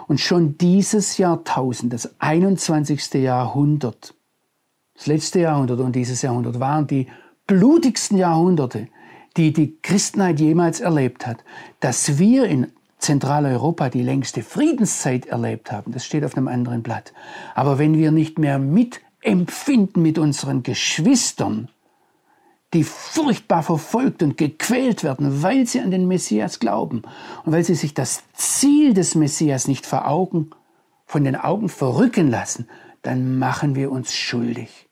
[0.07, 3.13] Und schon dieses Jahrtausend, das 21.
[3.15, 4.13] Jahrhundert,
[4.95, 7.07] das letzte Jahrhundert und dieses Jahrhundert waren die
[7.47, 8.87] blutigsten Jahrhunderte,
[9.37, 11.43] die die Christenheit jemals erlebt hat.
[11.79, 17.13] Dass wir in Zentraleuropa die längste Friedenszeit erlebt haben, das steht auf einem anderen Blatt.
[17.53, 21.69] Aber wenn wir nicht mehr mitempfinden mit unseren Geschwistern,
[22.73, 27.03] die furchtbar verfolgt und gequält werden, weil sie an den Messias glauben
[27.45, 30.49] und weil sie sich das Ziel des Messias nicht vor Augen,
[31.05, 32.67] von den Augen verrücken lassen,
[33.01, 34.89] dann machen wir uns schuldig.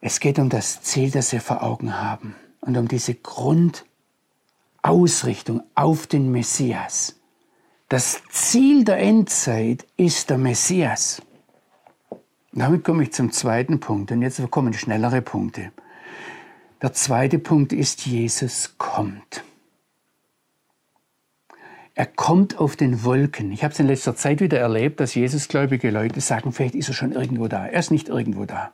[0.00, 3.14] Es geht um das Ziel, das wir vor Augen haben und um diese
[4.86, 7.18] Grundausrichtung auf den Messias.
[7.88, 11.22] Das Ziel der Endzeit ist der Messias.
[12.52, 15.72] Damit komme ich zum zweiten Punkt und jetzt kommen schnellere Punkte.
[16.82, 19.42] Der zweite Punkt ist, Jesus kommt.
[21.96, 23.50] Er kommt auf den Wolken.
[23.50, 26.94] Ich habe es in letzter Zeit wieder erlebt, dass Jesusgläubige Leute sagen, vielleicht ist er
[26.94, 27.66] schon irgendwo da.
[27.66, 28.72] Er ist nicht irgendwo da.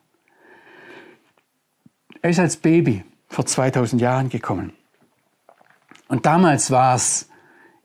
[2.20, 4.75] Er ist als Baby vor 2000 Jahren gekommen.
[6.12, 7.31] Und damals war es,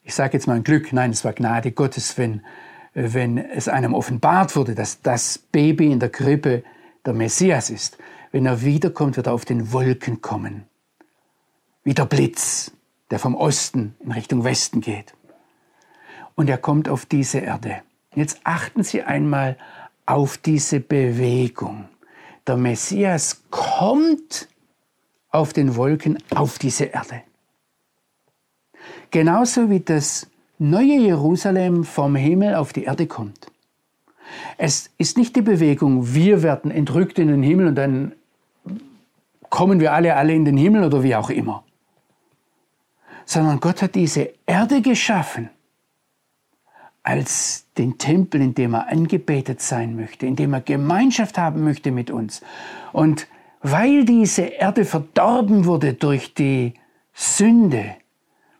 [0.03, 2.41] ich sage jetzt mal ein Glück, nein, es war Gnade Gottes, wenn,
[2.93, 6.65] wenn es einem offenbart wurde, dass das Baby in der Krippe
[7.05, 7.97] der Messias ist.
[8.33, 10.65] Wenn er wiederkommt, wird er auf den Wolken kommen.
[11.85, 12.73] Wie der Blitz,
[13.11, 15.13] der vom Osten in Richtung Westen geht.
[16.35, 17.81] Und er kommt auf diese Erde.
[18.13, 19.55] Jetzt achten Sie einmal
[20.05, 21.87] auf diese Bewegung.
[22.45, 24.49] Der Messias kommt
[25.29, 27.23] auf den Wolken auf diese Erde.
[29.11, 30.27] Genauso wie das
[30.59, 33.51] neue Jerusalem vom Himmel auf die Erde kommt.
[34.57, 38.11] Es ist nicht die Bewegung, wir werden entrückt in den Himmel und dann
[39.49, 41.63] kommen wir alle, alle in den Himmel oder wie auch immer.
[43.25, 45.49] Sondern Gott hat diese Erde geschaffen
[47.03, 51.91] als den Tempel, in dem er angebetet sein möchte, in dem er Gemeinschaft haben möchte
[51.91, 52.41] mit uns.
[52.91, 53.27] Und
[53.61, 56.73] weil diese Erde verdorben wurde durch die
[57.13, 57.95] Sünde,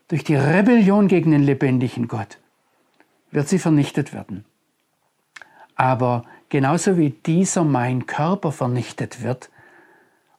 [0.08, 2.38] durch die Rebellion gegen den lebendigen Gott,
[3.30, 4.44] wird sie vernichtet werden.
[5.74, 9.50] Aber genauso wie dieser mein Körper vernichtet wird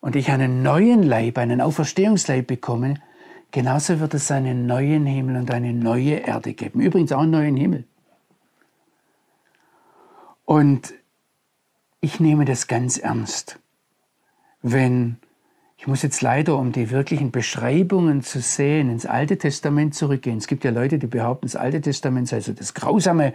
[0.02, 2.96] und ich einen neuen Leib, einen Auferstehungsleib bekomme,
[3.52, 6.82] genauso wird es einen neuen Himmel und eine neue Erde geben.
[6.82, 7.86] Übrigens auch einen neuen Himmel.
[10.46, 10.94] Und
[12.02, 13.60] ich nehme das ganz ernst,
[14.62, 15.18] wenn,
[15.80, 20.38] ich muss jetzt leider, um die wirklichen Beschreibungen zu sehen, ins Alte Testament zurückgehen.
[20.38, 23.34] Es gibt ja Leute, die behaupten, das Alte Testament sei also das grausame,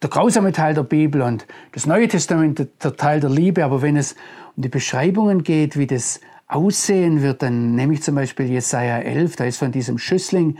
[0.00, 3.62] der grausame Teil der Bibel und das Neue Testament der Teil der Liebe.
[3.62, 4.16] Aber wenn es
[4.56, 9.36] um die Beschreibungen geht, wie das aussehen wird, dann nehme ich zum Beispiel Jesaja 11,
[9.36, 10.56] da ist von diesem Schüssling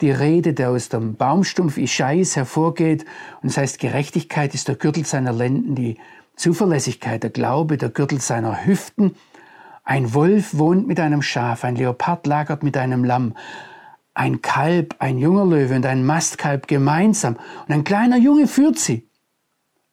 [0.00, 3.04] die Rede, der aus dem Baumstumpf Ischais hervorgeht.
[3.42, 5.98] Und es das heißt, Gerechtigkeit ist der Gürtel seiner Lenden, die
[6.36, 9.14] Zuverlässigkeit, der Glaube, der Gürtel seiner Hüften.
[9.84, 13.36] Ein Wolf wohnt mit einem Schaf, ein Leopard lagert mit einem Lamm,
[14.14, 19.08] ein Kalb, ein junger Löwe und ein Mastkalb gemeinsam, und ein kleiner Junge führt sie.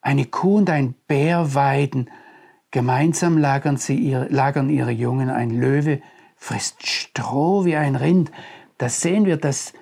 [0.01, 2.09] Eine Kuh und ein Bär weiden,
[2.71, 6.01] gemeinsam lagern, sie ihre, lagern ihre Jungen, ein Löwe
[6.37, 8.31] frisst Stroh wie ein Rind.
[8.77, 9.73] Da sehen wir, dass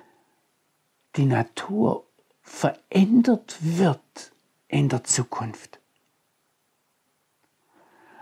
[1.16, 2.04] die Natur
[2.42, 4.32] verändert wird
[4.68, 5.79] in der Zukunft.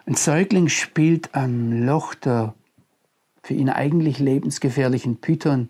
[0.09, 2.55] Ein Säugling spielt am Loch der
[3.43, 5.69] für ihn eigentlich lebensgefährlichen Python.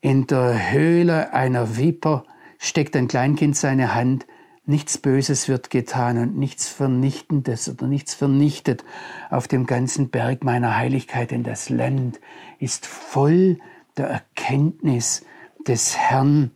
[0.00, 2.22] In der Höhle einer Viper
[2.58, 4.24] steckt ein Kleinkind seine Hand.
[4.66, 8.84] Nichts Böses wird getan und nichts Vernichtendes oder nichts vernichtet
[9.30, 12.20] auf dem ganzen Berg meiner Heiligkeit, denn das Land
[12.60, 13.58] ist voll
[13.96, 15.24] der Erkenntnis
[15.66, 16.52] des Herrn.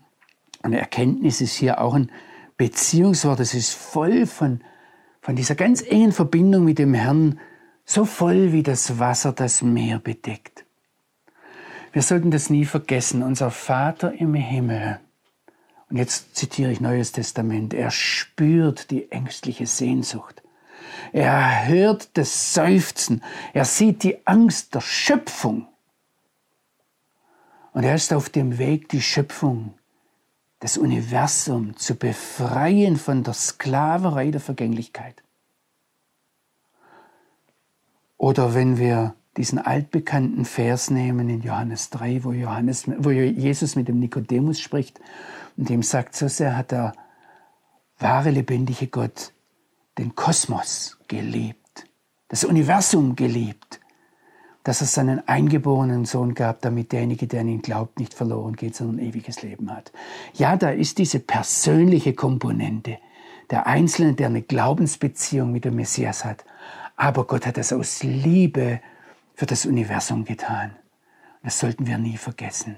[0.62, 2.12] Eine Erkenntnis ist hier auch ein
[2.56, 3.40] Beziehungswort.
[3.40, 4.60] Es ist voll von,
[5.26, 7.40] von dieser ganz engen Verbindung mit dem Herrn,
[7.84, 10.64] so voll wie das Wasser das Meer bedeckt.
[11.92, 13.24] Wir sollten das nie vergessen.
[13.24, 15.00] Unser Vater im Himmel,
[15.90, 20.44] und jetzt zitiere ich Neues Testament, er spürt die ängstliche Sehnsucht.
[21.12, 23.20] Er hört das Seufzen.
[23.52, 25.66] Er sieht die Angst der Schöpfung.
[27.72, 29.74] Und er ist auf dem Weg, die Schöpfung
[30.60, 35.22] das Universum zu befreien von der Sklaverei der Vergänglichkeit.
[38.16, 43.88] Oder wenn wir diesen altbekannten Vers nehmen in Johannes 3, wo, Johannes, wo Jesus mit
[43.88, 44.98] dem Nikodemus spricht
[45.56, 46.94] und ihm sagt, so sehr hat der
[47.98, 49.32] wahre lebendige Gott
[49.98, 51.86] den Kosmos geliebt,
[52.28, 53.80] das Universum geliebt,
[54.66, 58.74] dass er seinen eingeborenen Sohn gab, damit derjenige, der an ihn glaubt, nicht verloren geht,
[58.74, 59.92] sondern ewiges Leben hat.
[60.34, 62.98] Ja, da ist diese persönliche Komponente.
[63.50, 66.44] Der Einzelne, der eine Glaubensbeziehung mit dem Messias hat.
[66.96, 68.80] Aber Gott hat das aus Liebe
[69.34, 70.74] für das Universum getan.
[71.44, 72.76] Das sollten wir nie vergessen.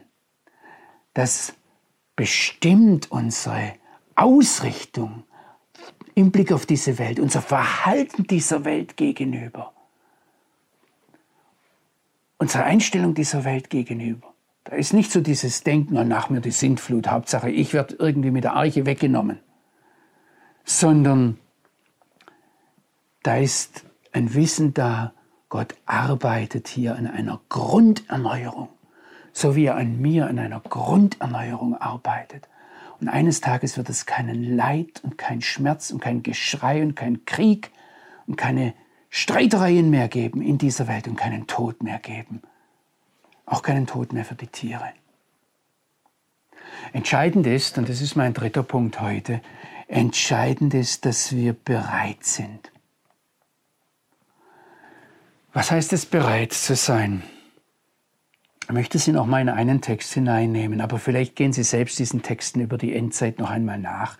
[1.15, 1.55] Das
[2.17, 3.73] bestimmt unsere
[4.15, 5.25] Ausrichtung
[6.15, 9.73] im Blick auf diese Welt, unser Verhalten dieser Welt gegenüber
[12.39, 14.33] unsere Einstellung dieser Welt gegenüber.
[14.65, 18.31] Da ist nicht so dieses Denken, oh, nach mir die Sintflut, Hauptsache ich werde irgendwie
[18.31, 19.41] mit der Arche weggenommen,
[20.65, 21.39] sondern
[23.23, 25.13] da ist ein Wissen da,
[25.49, 28.69] Gott arbeitet hier an einer Grunderneuerung,
[29.33, 32.49] so wie er an mir an einer Grunderneuerung arbeitet.
[33.01, 37.25] Und eines Tages wird es keinen Leid und kein Schmerz und kein Geschrei und kein
[37.25, 37.71] Krieg
[38.27, 38.75] und keine
[39.11, 42.43] Streitereien mehr geben in dieser Welt und keinen Tod mehr geben.
[43.47, 44.93] Auch keinen Tod mehr für die Tiere.
[46.93, 49.41] Entscheidend ist, und das ist mein dritter Punkt heute,
[49.87, 52.71] entscheidend ist, dass wir bereit sind.
[55.53, 57.23] Was heißt es, bereit zu sein?
[58.65, 62.21] Ich möchte Sie noch mal in einen Text hineinnehmen, aber vielleicht gehen Sie selbst diesen
[62.21, 64.19] Texten über die Endzeit noch einmal nach.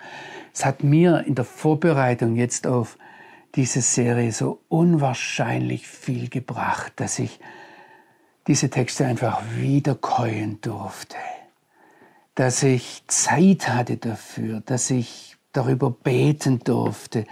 [0.55, 2.97] Es hat mir in der Vorbereitung jetzt auf
[3.59, 7.41] diese Serie so unwahrscheinlich viel gebracht, dass ich
[8.47, 11.17] diese Texte einfach wiederkäuen durfte,
[12.37, 17.27] dass ich Zeit hatte dafür, dass ich darüber beten durfte,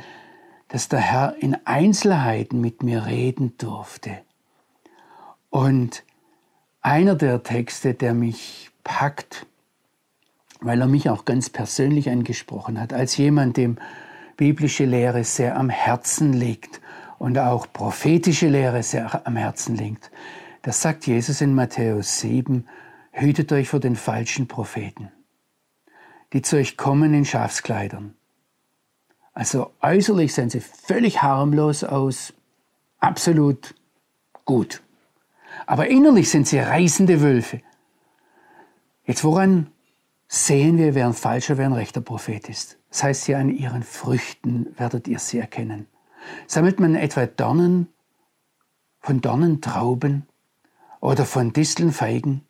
[0.66, 4.18] dass der Herr in Einzelheiten mit mir reden durfte.
[5.48, 6.02] Und
[6.80, 9.46] einer der Texte, der mich packt,
[10.60, 13.78] weil er mich auch ganz persönlich angesprochen hat, als jemand, dem
[14.36, 16.80] biblische Lehre sehr am Herzen liegt
[17.18, 20.10] und auch prophetische Lehre sehr am Herzen liegt.
[20.62, 22.66] Das sagt Jesus in Matthäus 7,
[23.12, 25.10] hütet euch vor den falschen Propheten,
[26.32, 28.14] die zu euch kommen in Schafskleidern.
[29.32, 32.32] Also äußerlich sehen sie völlig harmlos aus,
[32.98, 33.74] absolut
[34.44, 34.82] gut
[35.64, 37.62] aber innerlich sind sie reißende Wölfe.
[39.04, 39.68] Jetzt woran
[40.28, 42.78] sehen wir, wer ein falscher, wer ein rechter Prophet ist?
[42.96, 45.86] Das heißt ja, an ihren Früchten werdet ihr sie erkennen.
[46.46, 47.88] Sammelt man etwa Dornen
[49.00, 50.24] von Dornentrauben
[51.00, 52.40] oder von Distelnfeigen?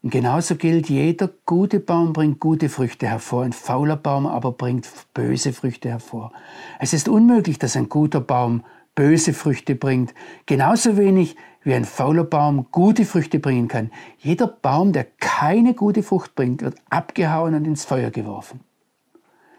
[0.00, 4.88] Und genauso gilt, jeder gute Baum bringt gute Früchte hervor, ein fauler Baum aber bringt
[5.12, 6.32] böse Früchte hervor.
[6.78, 8.62] Es ist unmöglich, dass ein guter Baum
[8.94, 10.14] böse Früchte bringt.
[10.46, 13.90] Genauso wenig wie ein fauler Baum gute Früchte bringen kann.
[14.18, 18.60] Jeder Baum, der keine gute Frucht bringt, wird abgehauen und ins Feuer geworfen.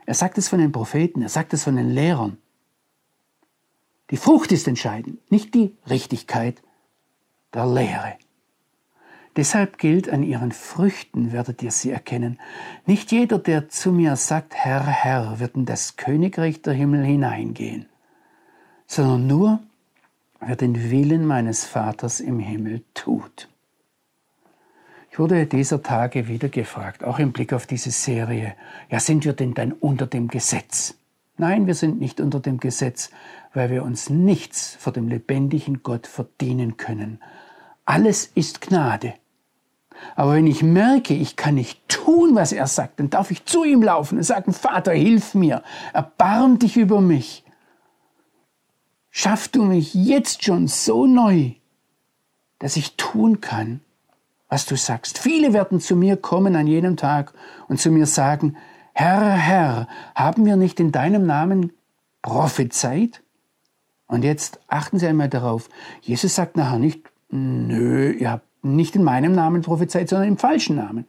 [0.05, 2.37] Er sagt es von den Propheten, er sagt es von den Lehrern.
[4.11, 6.61] Die Frucht ist entscheidend, nicht die Richtigkeit
[7.53, 8.13] der Lehre.
[9.35, 12.39] Deshalb gilt, an ihren Früchten werdet ihr sie erkennen.
[12.85, 17.87] Nicht jeder, der zu mir sagt, Herr, Herr, wird in das Königreich der Himmel hineingehen
[18.87, 19.59] sondern nur,
[20.39, 23.49] wer den Willen meines Vaters im Himmel tut.
[25.15, 28.53] Ich wurde dieser Tage wieder gefragt, auch im Blick auf diese Serie,
[28.89, 30.95] ja, sind wir denn dann unter dem Gesetz?
[31.37, 33.11] Nein, wir sind nicht unter dem Gesetz,
[33.53, 37.21] weil wir uns nichts vor dem lebendigen Gott verdienen können.
[37.85, 39.13] Alles ist Gnade.
[40.17, 43.63] Aber wenn ich merke, ich kann nicht tun, was er sagt, dann darf ich zu
[43.63, 45.63] ihm laufen und sagen, Vater, hilf mir,
[45.93, 47.45] erbarm dich über mich.
[49.11, 51.51] Schaff du mich jetzt schon so neu,
[52.59, 53.79] dass ich tun kann,
[54.49, 55.17] was du sagst.
[55.17, 57.33] Viele werden zu mir kommen an jenem Tag
[57.67, 58.57] und zu mir sagen,
[58.93, 61.73] Herr, Herr, haben wir nicht in deinem Namen
[62.21, 63.21] prophezeit?
[64.07, 65.69] Und jetzt achten Sie einmal darauf.
[66.01, 70.75] Jesus sagt nachher nicht, nö, ihr habt nicht in meinem Namen prophezeit, sondern im falschen
[70.75, 71.05] Namen.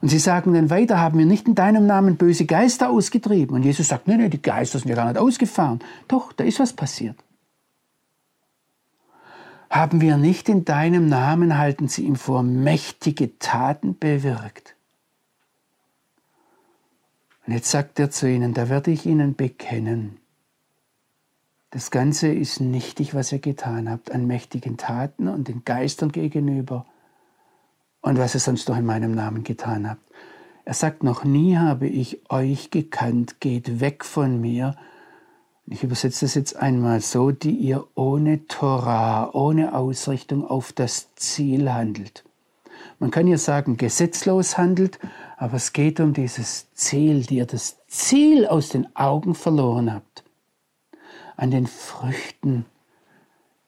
[0.00, 3.56] Und sie sagen dann weiter, haben wir nicht in deinem Namen böse Geister ausgetrieben?
[3.56, 5.80] Und Jesus sagt, nein, nein, die Geister sind ja gar nicht ausgefahren.
[6.06, 7.16] Doch, da ist was passiert.
[9.70, 14.74] Haben wir nicht in deinem Namen, halten sie ihm vor, mächtige Taten bewirkt?
[17.46, 20.18] Und jetzt sagt er zu ihnen, da werde ich ihnen bekennen,
[21.70, 26.86] das Ganze ist nichtig, was ihr getan habt an mächtigen Taten und den Geistern gegenüber
[28.00, 30.00] und was ihr sonst noch in meinem Namen getan habt.
[30.64, 34.76] Er sagt, noch nie habe ich euch gekannt, geht weg von mir.
[35.70, 41.70] Ich übersetze das jetzt einmal so, die ihr ohne Torah, ohne Ausrichtung auf das Ziel
[41.70, 42.24] handelt.
[42.98, 44.98] Man kann ja sagen, gesetzlos handelt,
[45.36, 50.24] aber es geht um dieses Ziel, die ihr das Ziel aus den Augen verloren habt.
[51.36, 52.64] An den Früchten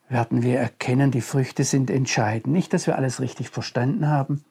[0.09, 2.53] werden wir erkennen, die Früchte sind entscheidend.
[2.53, 4.43] Nicht, dass wir alles richtig verstanden haben,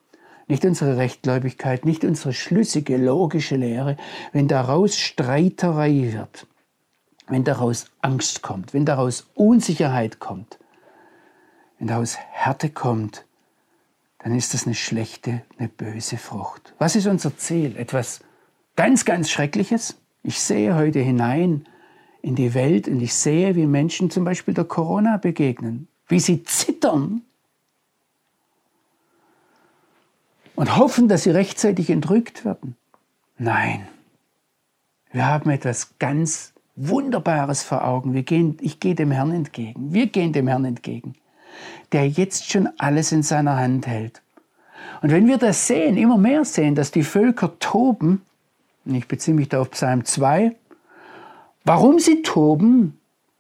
[0.48, 3.98] nicht unsere Rechtgläubigkeit, nicht unsere schlüssige, logische Lehre,
[4.34, 6.48] wenn daraus Streiterei wird,
[7.30, 10.60] wenn daraus Angst kommt, wenn daraus Unsicherheit kommt,
[11.78, 13.26] wenn daraus Härte kommt,
[14.20, 16.74] dann ist das eine schlechte, eine böse Frucht.
[16.78, 17.78] Was ist unser Ziel?
[17.78, 18.20] Etwas
[18.76, 19.96] ganz, ganz Schreckliches?
[20.24, 21.66] Ich sehe heute hinein
[22.22, 26.44] in die Welt und ich sehe, wie Menschen zum Beispiel der Corona begegnen, wie sie
[26.44, 27.22] zittern
[30.56, 32.76] und hoffen, dass sie rechtzeitig entrückt werden.
[33.38, 33.88] Nein,
[35.14, 36.54] wir haben etwas ganz
[36.88, 38.14] Wunderbares vor Augen.
[38.14, 39.94] Wir gehen, ich gehe dem Herrn entgegen.
[39.94, 41.16] Wir gehen dem Herrn entgegen,
[41.92, 44.22] der jetzt schon alles in seiner Hand hält.
[45.02, 48.22] Und wenn wir das sehen, immer mehr sehen, dass die Völker toben,
[48.86, 50.56] und ich beziehe mich da auf Psalm 2,
[51.66, 52.98] Warum sie toben?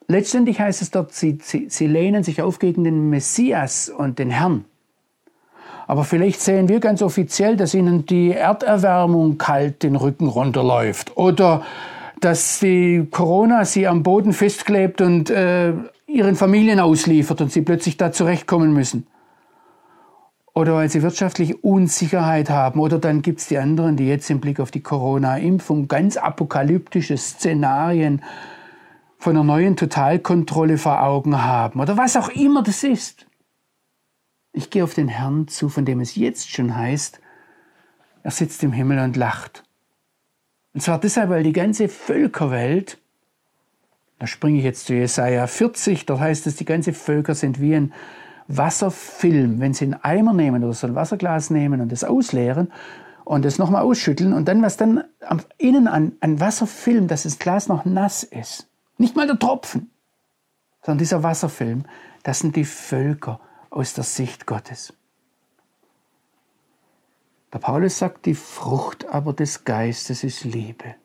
[0.08, 4.30] Letztendlich heißt es dort, sie, sie, sie lehnen sich auf gegen den Messias und den
[4.30, 4.66] Herrn.
[5.88, 11.64] Aber vielleicht sehen wir ganz offiziell, dass ihnen die Erderwärmung kalt den Rücken runterläuft oder
[12.22, 15.74] dass die Corona sie am Boden festklebt und äh,
[16.07, 19.07] ihren Familien ausliefert und sie plötzlich da zurechtkommen müssen.
[20.53, 22.80] Oder weil sie wirtschaftliche Unsicherheit haben.
[22.80, 27.17] Oder dann gibt es die anderen, die jetzt im Blick auf die Corona-Impfung ganz apokalyptische
[27.17, 28.22] Szenarien
[29.17, 31.80] von einer neuen Totalkontrolle vor Augen haben.
[31.80, 33.28] Oder was auch immer das ist.
[34.51, 37.22] Ich gehe auf den Herrn zu, von dem es jetzt schon heißt,
[38.24, 39.63] er sitzt im Himmel und lacht.
[40.74, 42.97] Und zwar deshalb, weil die ganze Völkerwelt,
[44.20, 47.76] da springe ich jetzt zu Jesaja 40, dort heißt es, die ganze Völker sind wie
[47.76, 47.93] ein
[48.47, 49.59] Wasserfilm.
[49.59, 52.72] Wenn Sie einen Eimer nehmen oder so ein Wasserglas nehmen und das ausleeren
[53.24, 55.03] und das nochmal ausschütteln und dann was dann
[55.57, 58.67] innen an, an Wasserfilm, dass das Glas noch nass ist.
[58.97, 59.89] Nicht mal der Tropfen,
[60.82, 61.86] sondern dieser Wasserfilm,
[62.24, 63.39] das sind die Völker
[63.70, 64.93] aus der Sicht Gottes.
[67.52, 70.95] Der Paulus sagt, die Frucht aber des Geistes ist Liebe.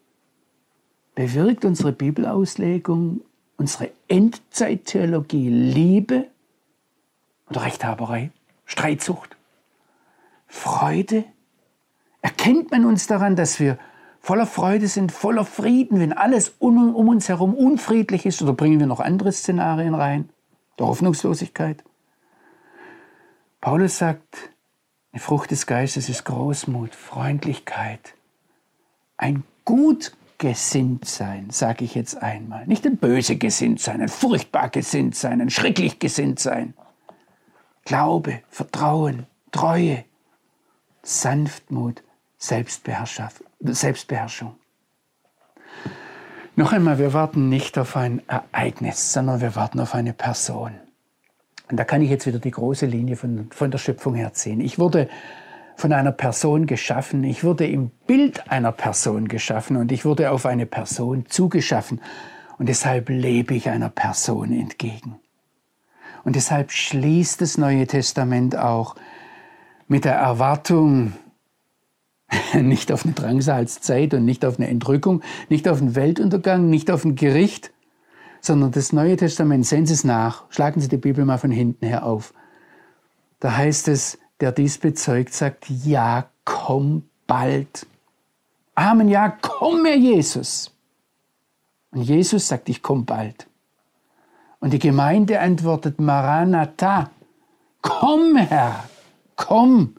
[1.15, 3.23] Bewirkt unsere Bibelauslegung,
[3.57, 6.27] unsere Endzeittheologie Liebe
[7.49, 8.31] oder Rechthaberei,
[8.67, 9.37] Streitsucht,
[10.47, 11.25] Freude?
[12.21, 13.79] Erkennt man uns daran, dass wir
[14.21, 18.43] voller Freude sind, voller Frieden, wenn alles um, um uns herum unfriedlich ist?
[18.43, 20.29] Oder bringen wir noch andere Szenarien rein?
[20.79, 21.85] Der Hoffnungslosigkeit?
[23.61, 24.51] Paulus sagt,
[25.15, 28.15] die Frucht des Geistes ist Großmut, Freundlichkeit,
[29.17, 32.67] ein gut gesinnt sein, sage ich jetzt einmal.
[32.67, 36.75] Nicht ein böse gesinnt sein, ein furchtbar gesinnt sein, ein schrecklich gesinnt sein.
[37.85, 40.05] Glaube, Vertrauen, Treue,
[41.03, 42.03] Sanftmut,
[42.39, 44.57] Selbstbeherrschung.
[46.57, 50.73] Noch einmal, wir warten nicht auf ein Ereignis, sondern wir warten auf eine Person.
[51.75, 54.61] Und da kann ich jetzt wieder die große Linie von, von der Schöpfung herziehen.
[54.61, 55.09] Ich wurde
[55.75, 60.47] von einer Person geschaffen, ich wurde im Bild einer Person geschaffen und ich wurde auf
[60.47, 62.01] eine Person zugeschaffen.
[62.59, 65.17] Und deshalb lebe ich einer Person entgegen.
[66.23, 68.95] Und deshalb schließt das Neue Testament auch
[69.89, 71.15] mit der Erwartung,
[72.55, 77.05] nicht auf eine Drangsalzzeit und nicht auf eine Entrückung, nicht auf einen Weltuntergang, nicht auf
[77.05, 77.74] ein Gericht,
[78.45, 81.87] sondern das Neue Testament, sehen Sie es nach, schlagen Sie die Bibel mal von hinten
[81.87, 82.35] her auf.
[83.41, 87.87] Da heißt es, der dies bezeugt, sagt, ja, komm bald.
[88.75, 90.71] Amen, ja, komm, Herr Jesus.
[91.93, 93.47] Und Jesus sagt, ich komm bald.
[94.61, 97.11] Und die Gemeinde antwortet, Maranatha,
[97.81, 98.85] komm, Herr,
[99.37, 99.97] komm.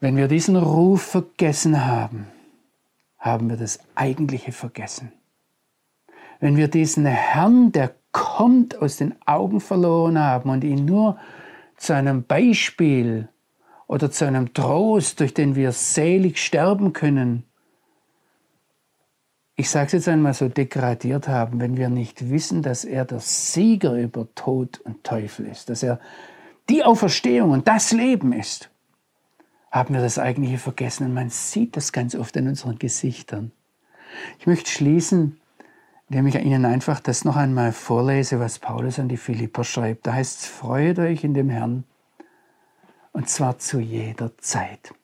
[0.00, 2.28] Wenn wir diesen Ruf vergessen haben,
[3.24, 5.10] haben wir das Eigentliche vergessen.
[6.40, 11.18] Wenn wir diesen Herrn, der kommt, aus den Augen verloren haben und ihn nur
[11.78, 13.30] zu einem Beispiel
[13.86, 17.44] oder zu einem Trost, durch den wir selig sterben können,
[19.56, 23.20] ich sage es jetzt einmal so degradiert haben, wenn wir nicht wissen, dass er der
[23.20, 25.98] Sieger über Tod und Teufel ist, dass er
[26.68, 28.70] die Auferstehung und das Leben ist,
[29.74, 31.06] haben wir das Eigentliche vergessen.
[31.06, 33.50] Und man sieht das ganz oft in unseren Gesichtern.
[34.38, 35.40] Ich möchte schließen,
[36.08, 40.06] indem ich Ihnen einfach das noch einmal vorlese, was Paulus an die Philipper schreibt.
[40.06, 41.82] Da heißt es, freut euch in dem Herrn
[43.10, 44.94] und zwar zu jeder Zeit.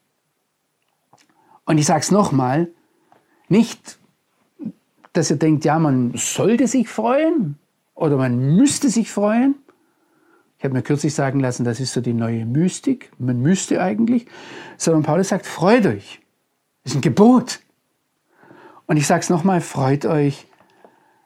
[1.65, 2.69] Und ich sage es nochmal,
[3.49, 3.99] nicht,
[5.11, 7.57] dass ihr denkt, ja, man sollte sich freuen
[7.93, 9.55] oder man müsste sich freuen,
[10.61, 13.11] ich habe mir kürzlich sagen lassen, das ist so die neue Mystik.
[13.17, 14.27] Man müsste eigentlich.
[14.77, 16.21] Sondern Paulus sagt, freut euch.
[16.83, 17.61] Das ist ein Gebot.
[18.85, 20.45] Und ich sage es nochmal, freut euch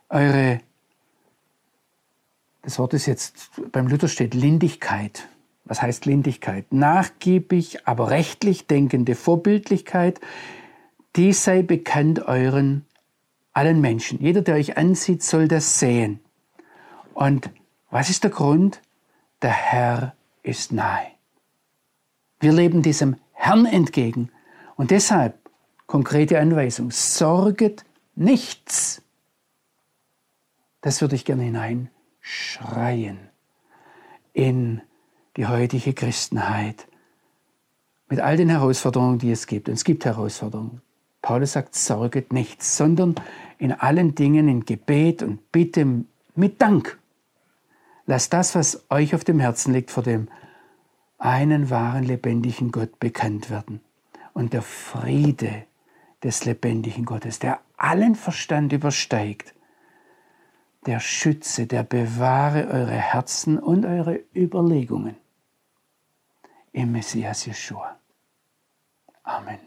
[0.07, 0.61] eure,
[2.61, 5.27] das Wort ist jetzt, beim Luther steht Lindigkeit.
[5.65, 6.71] Was heißt Lindigkeit?
[6.71, 10.21] Nachgiebig, aber rechtlich denkende Vorbildlichkeit.
[11.17, 12.85] Dies sei bekannt euren
[13.51, 14.21] allen Menschen.
[14.21, 16.21] Jeder, der euch ansieht, soll das sehen.
[17.13, 17.49] Und
[17.91, 18.79] was ist der Grund?
[19.41, 21.07] Der Herr ist nahe.
[22.39, 24.29] Wir leben diesem Herrn entgegen
[24.75, 25.37] und deshalb
[25.87, 29.01] konkrete Anweisung, sorget nichts.
[30.81, 33.19] Das würde ich gerne hineinschreien
[34.33, 34.81] in
[35.37, 36.87] die heutige Christenheit
[38.07, 39.67] mit all den Herausforderungen, die es gibt.
[39.67, 40.81] Und es gibt Herausforderungen.
[41.21, 43.15] Paulus sagt, sorget nichts, sondern
[43.57, 46.03] in allen Dingen in Gebet und Bitte
[46.35, 46.99] mit Dank
[48.05, 50.27] Lasst das, was euch auf dem Herzen liegt, vor dem
[51.17, 53.81] einen wahren lebendigen Gott bekannt werden.
[54.33, 55.65] Und der Friede
[56.23, 59.53] des lebendigen Gottes, der allen Verstand übersteigt,
[60.85, 65.15] der schütze, der bewahre eure Herzen und eure Überlegungen
[66.73, 67.97] im Messias Jeschua.
[69.23, 69.59] Amen.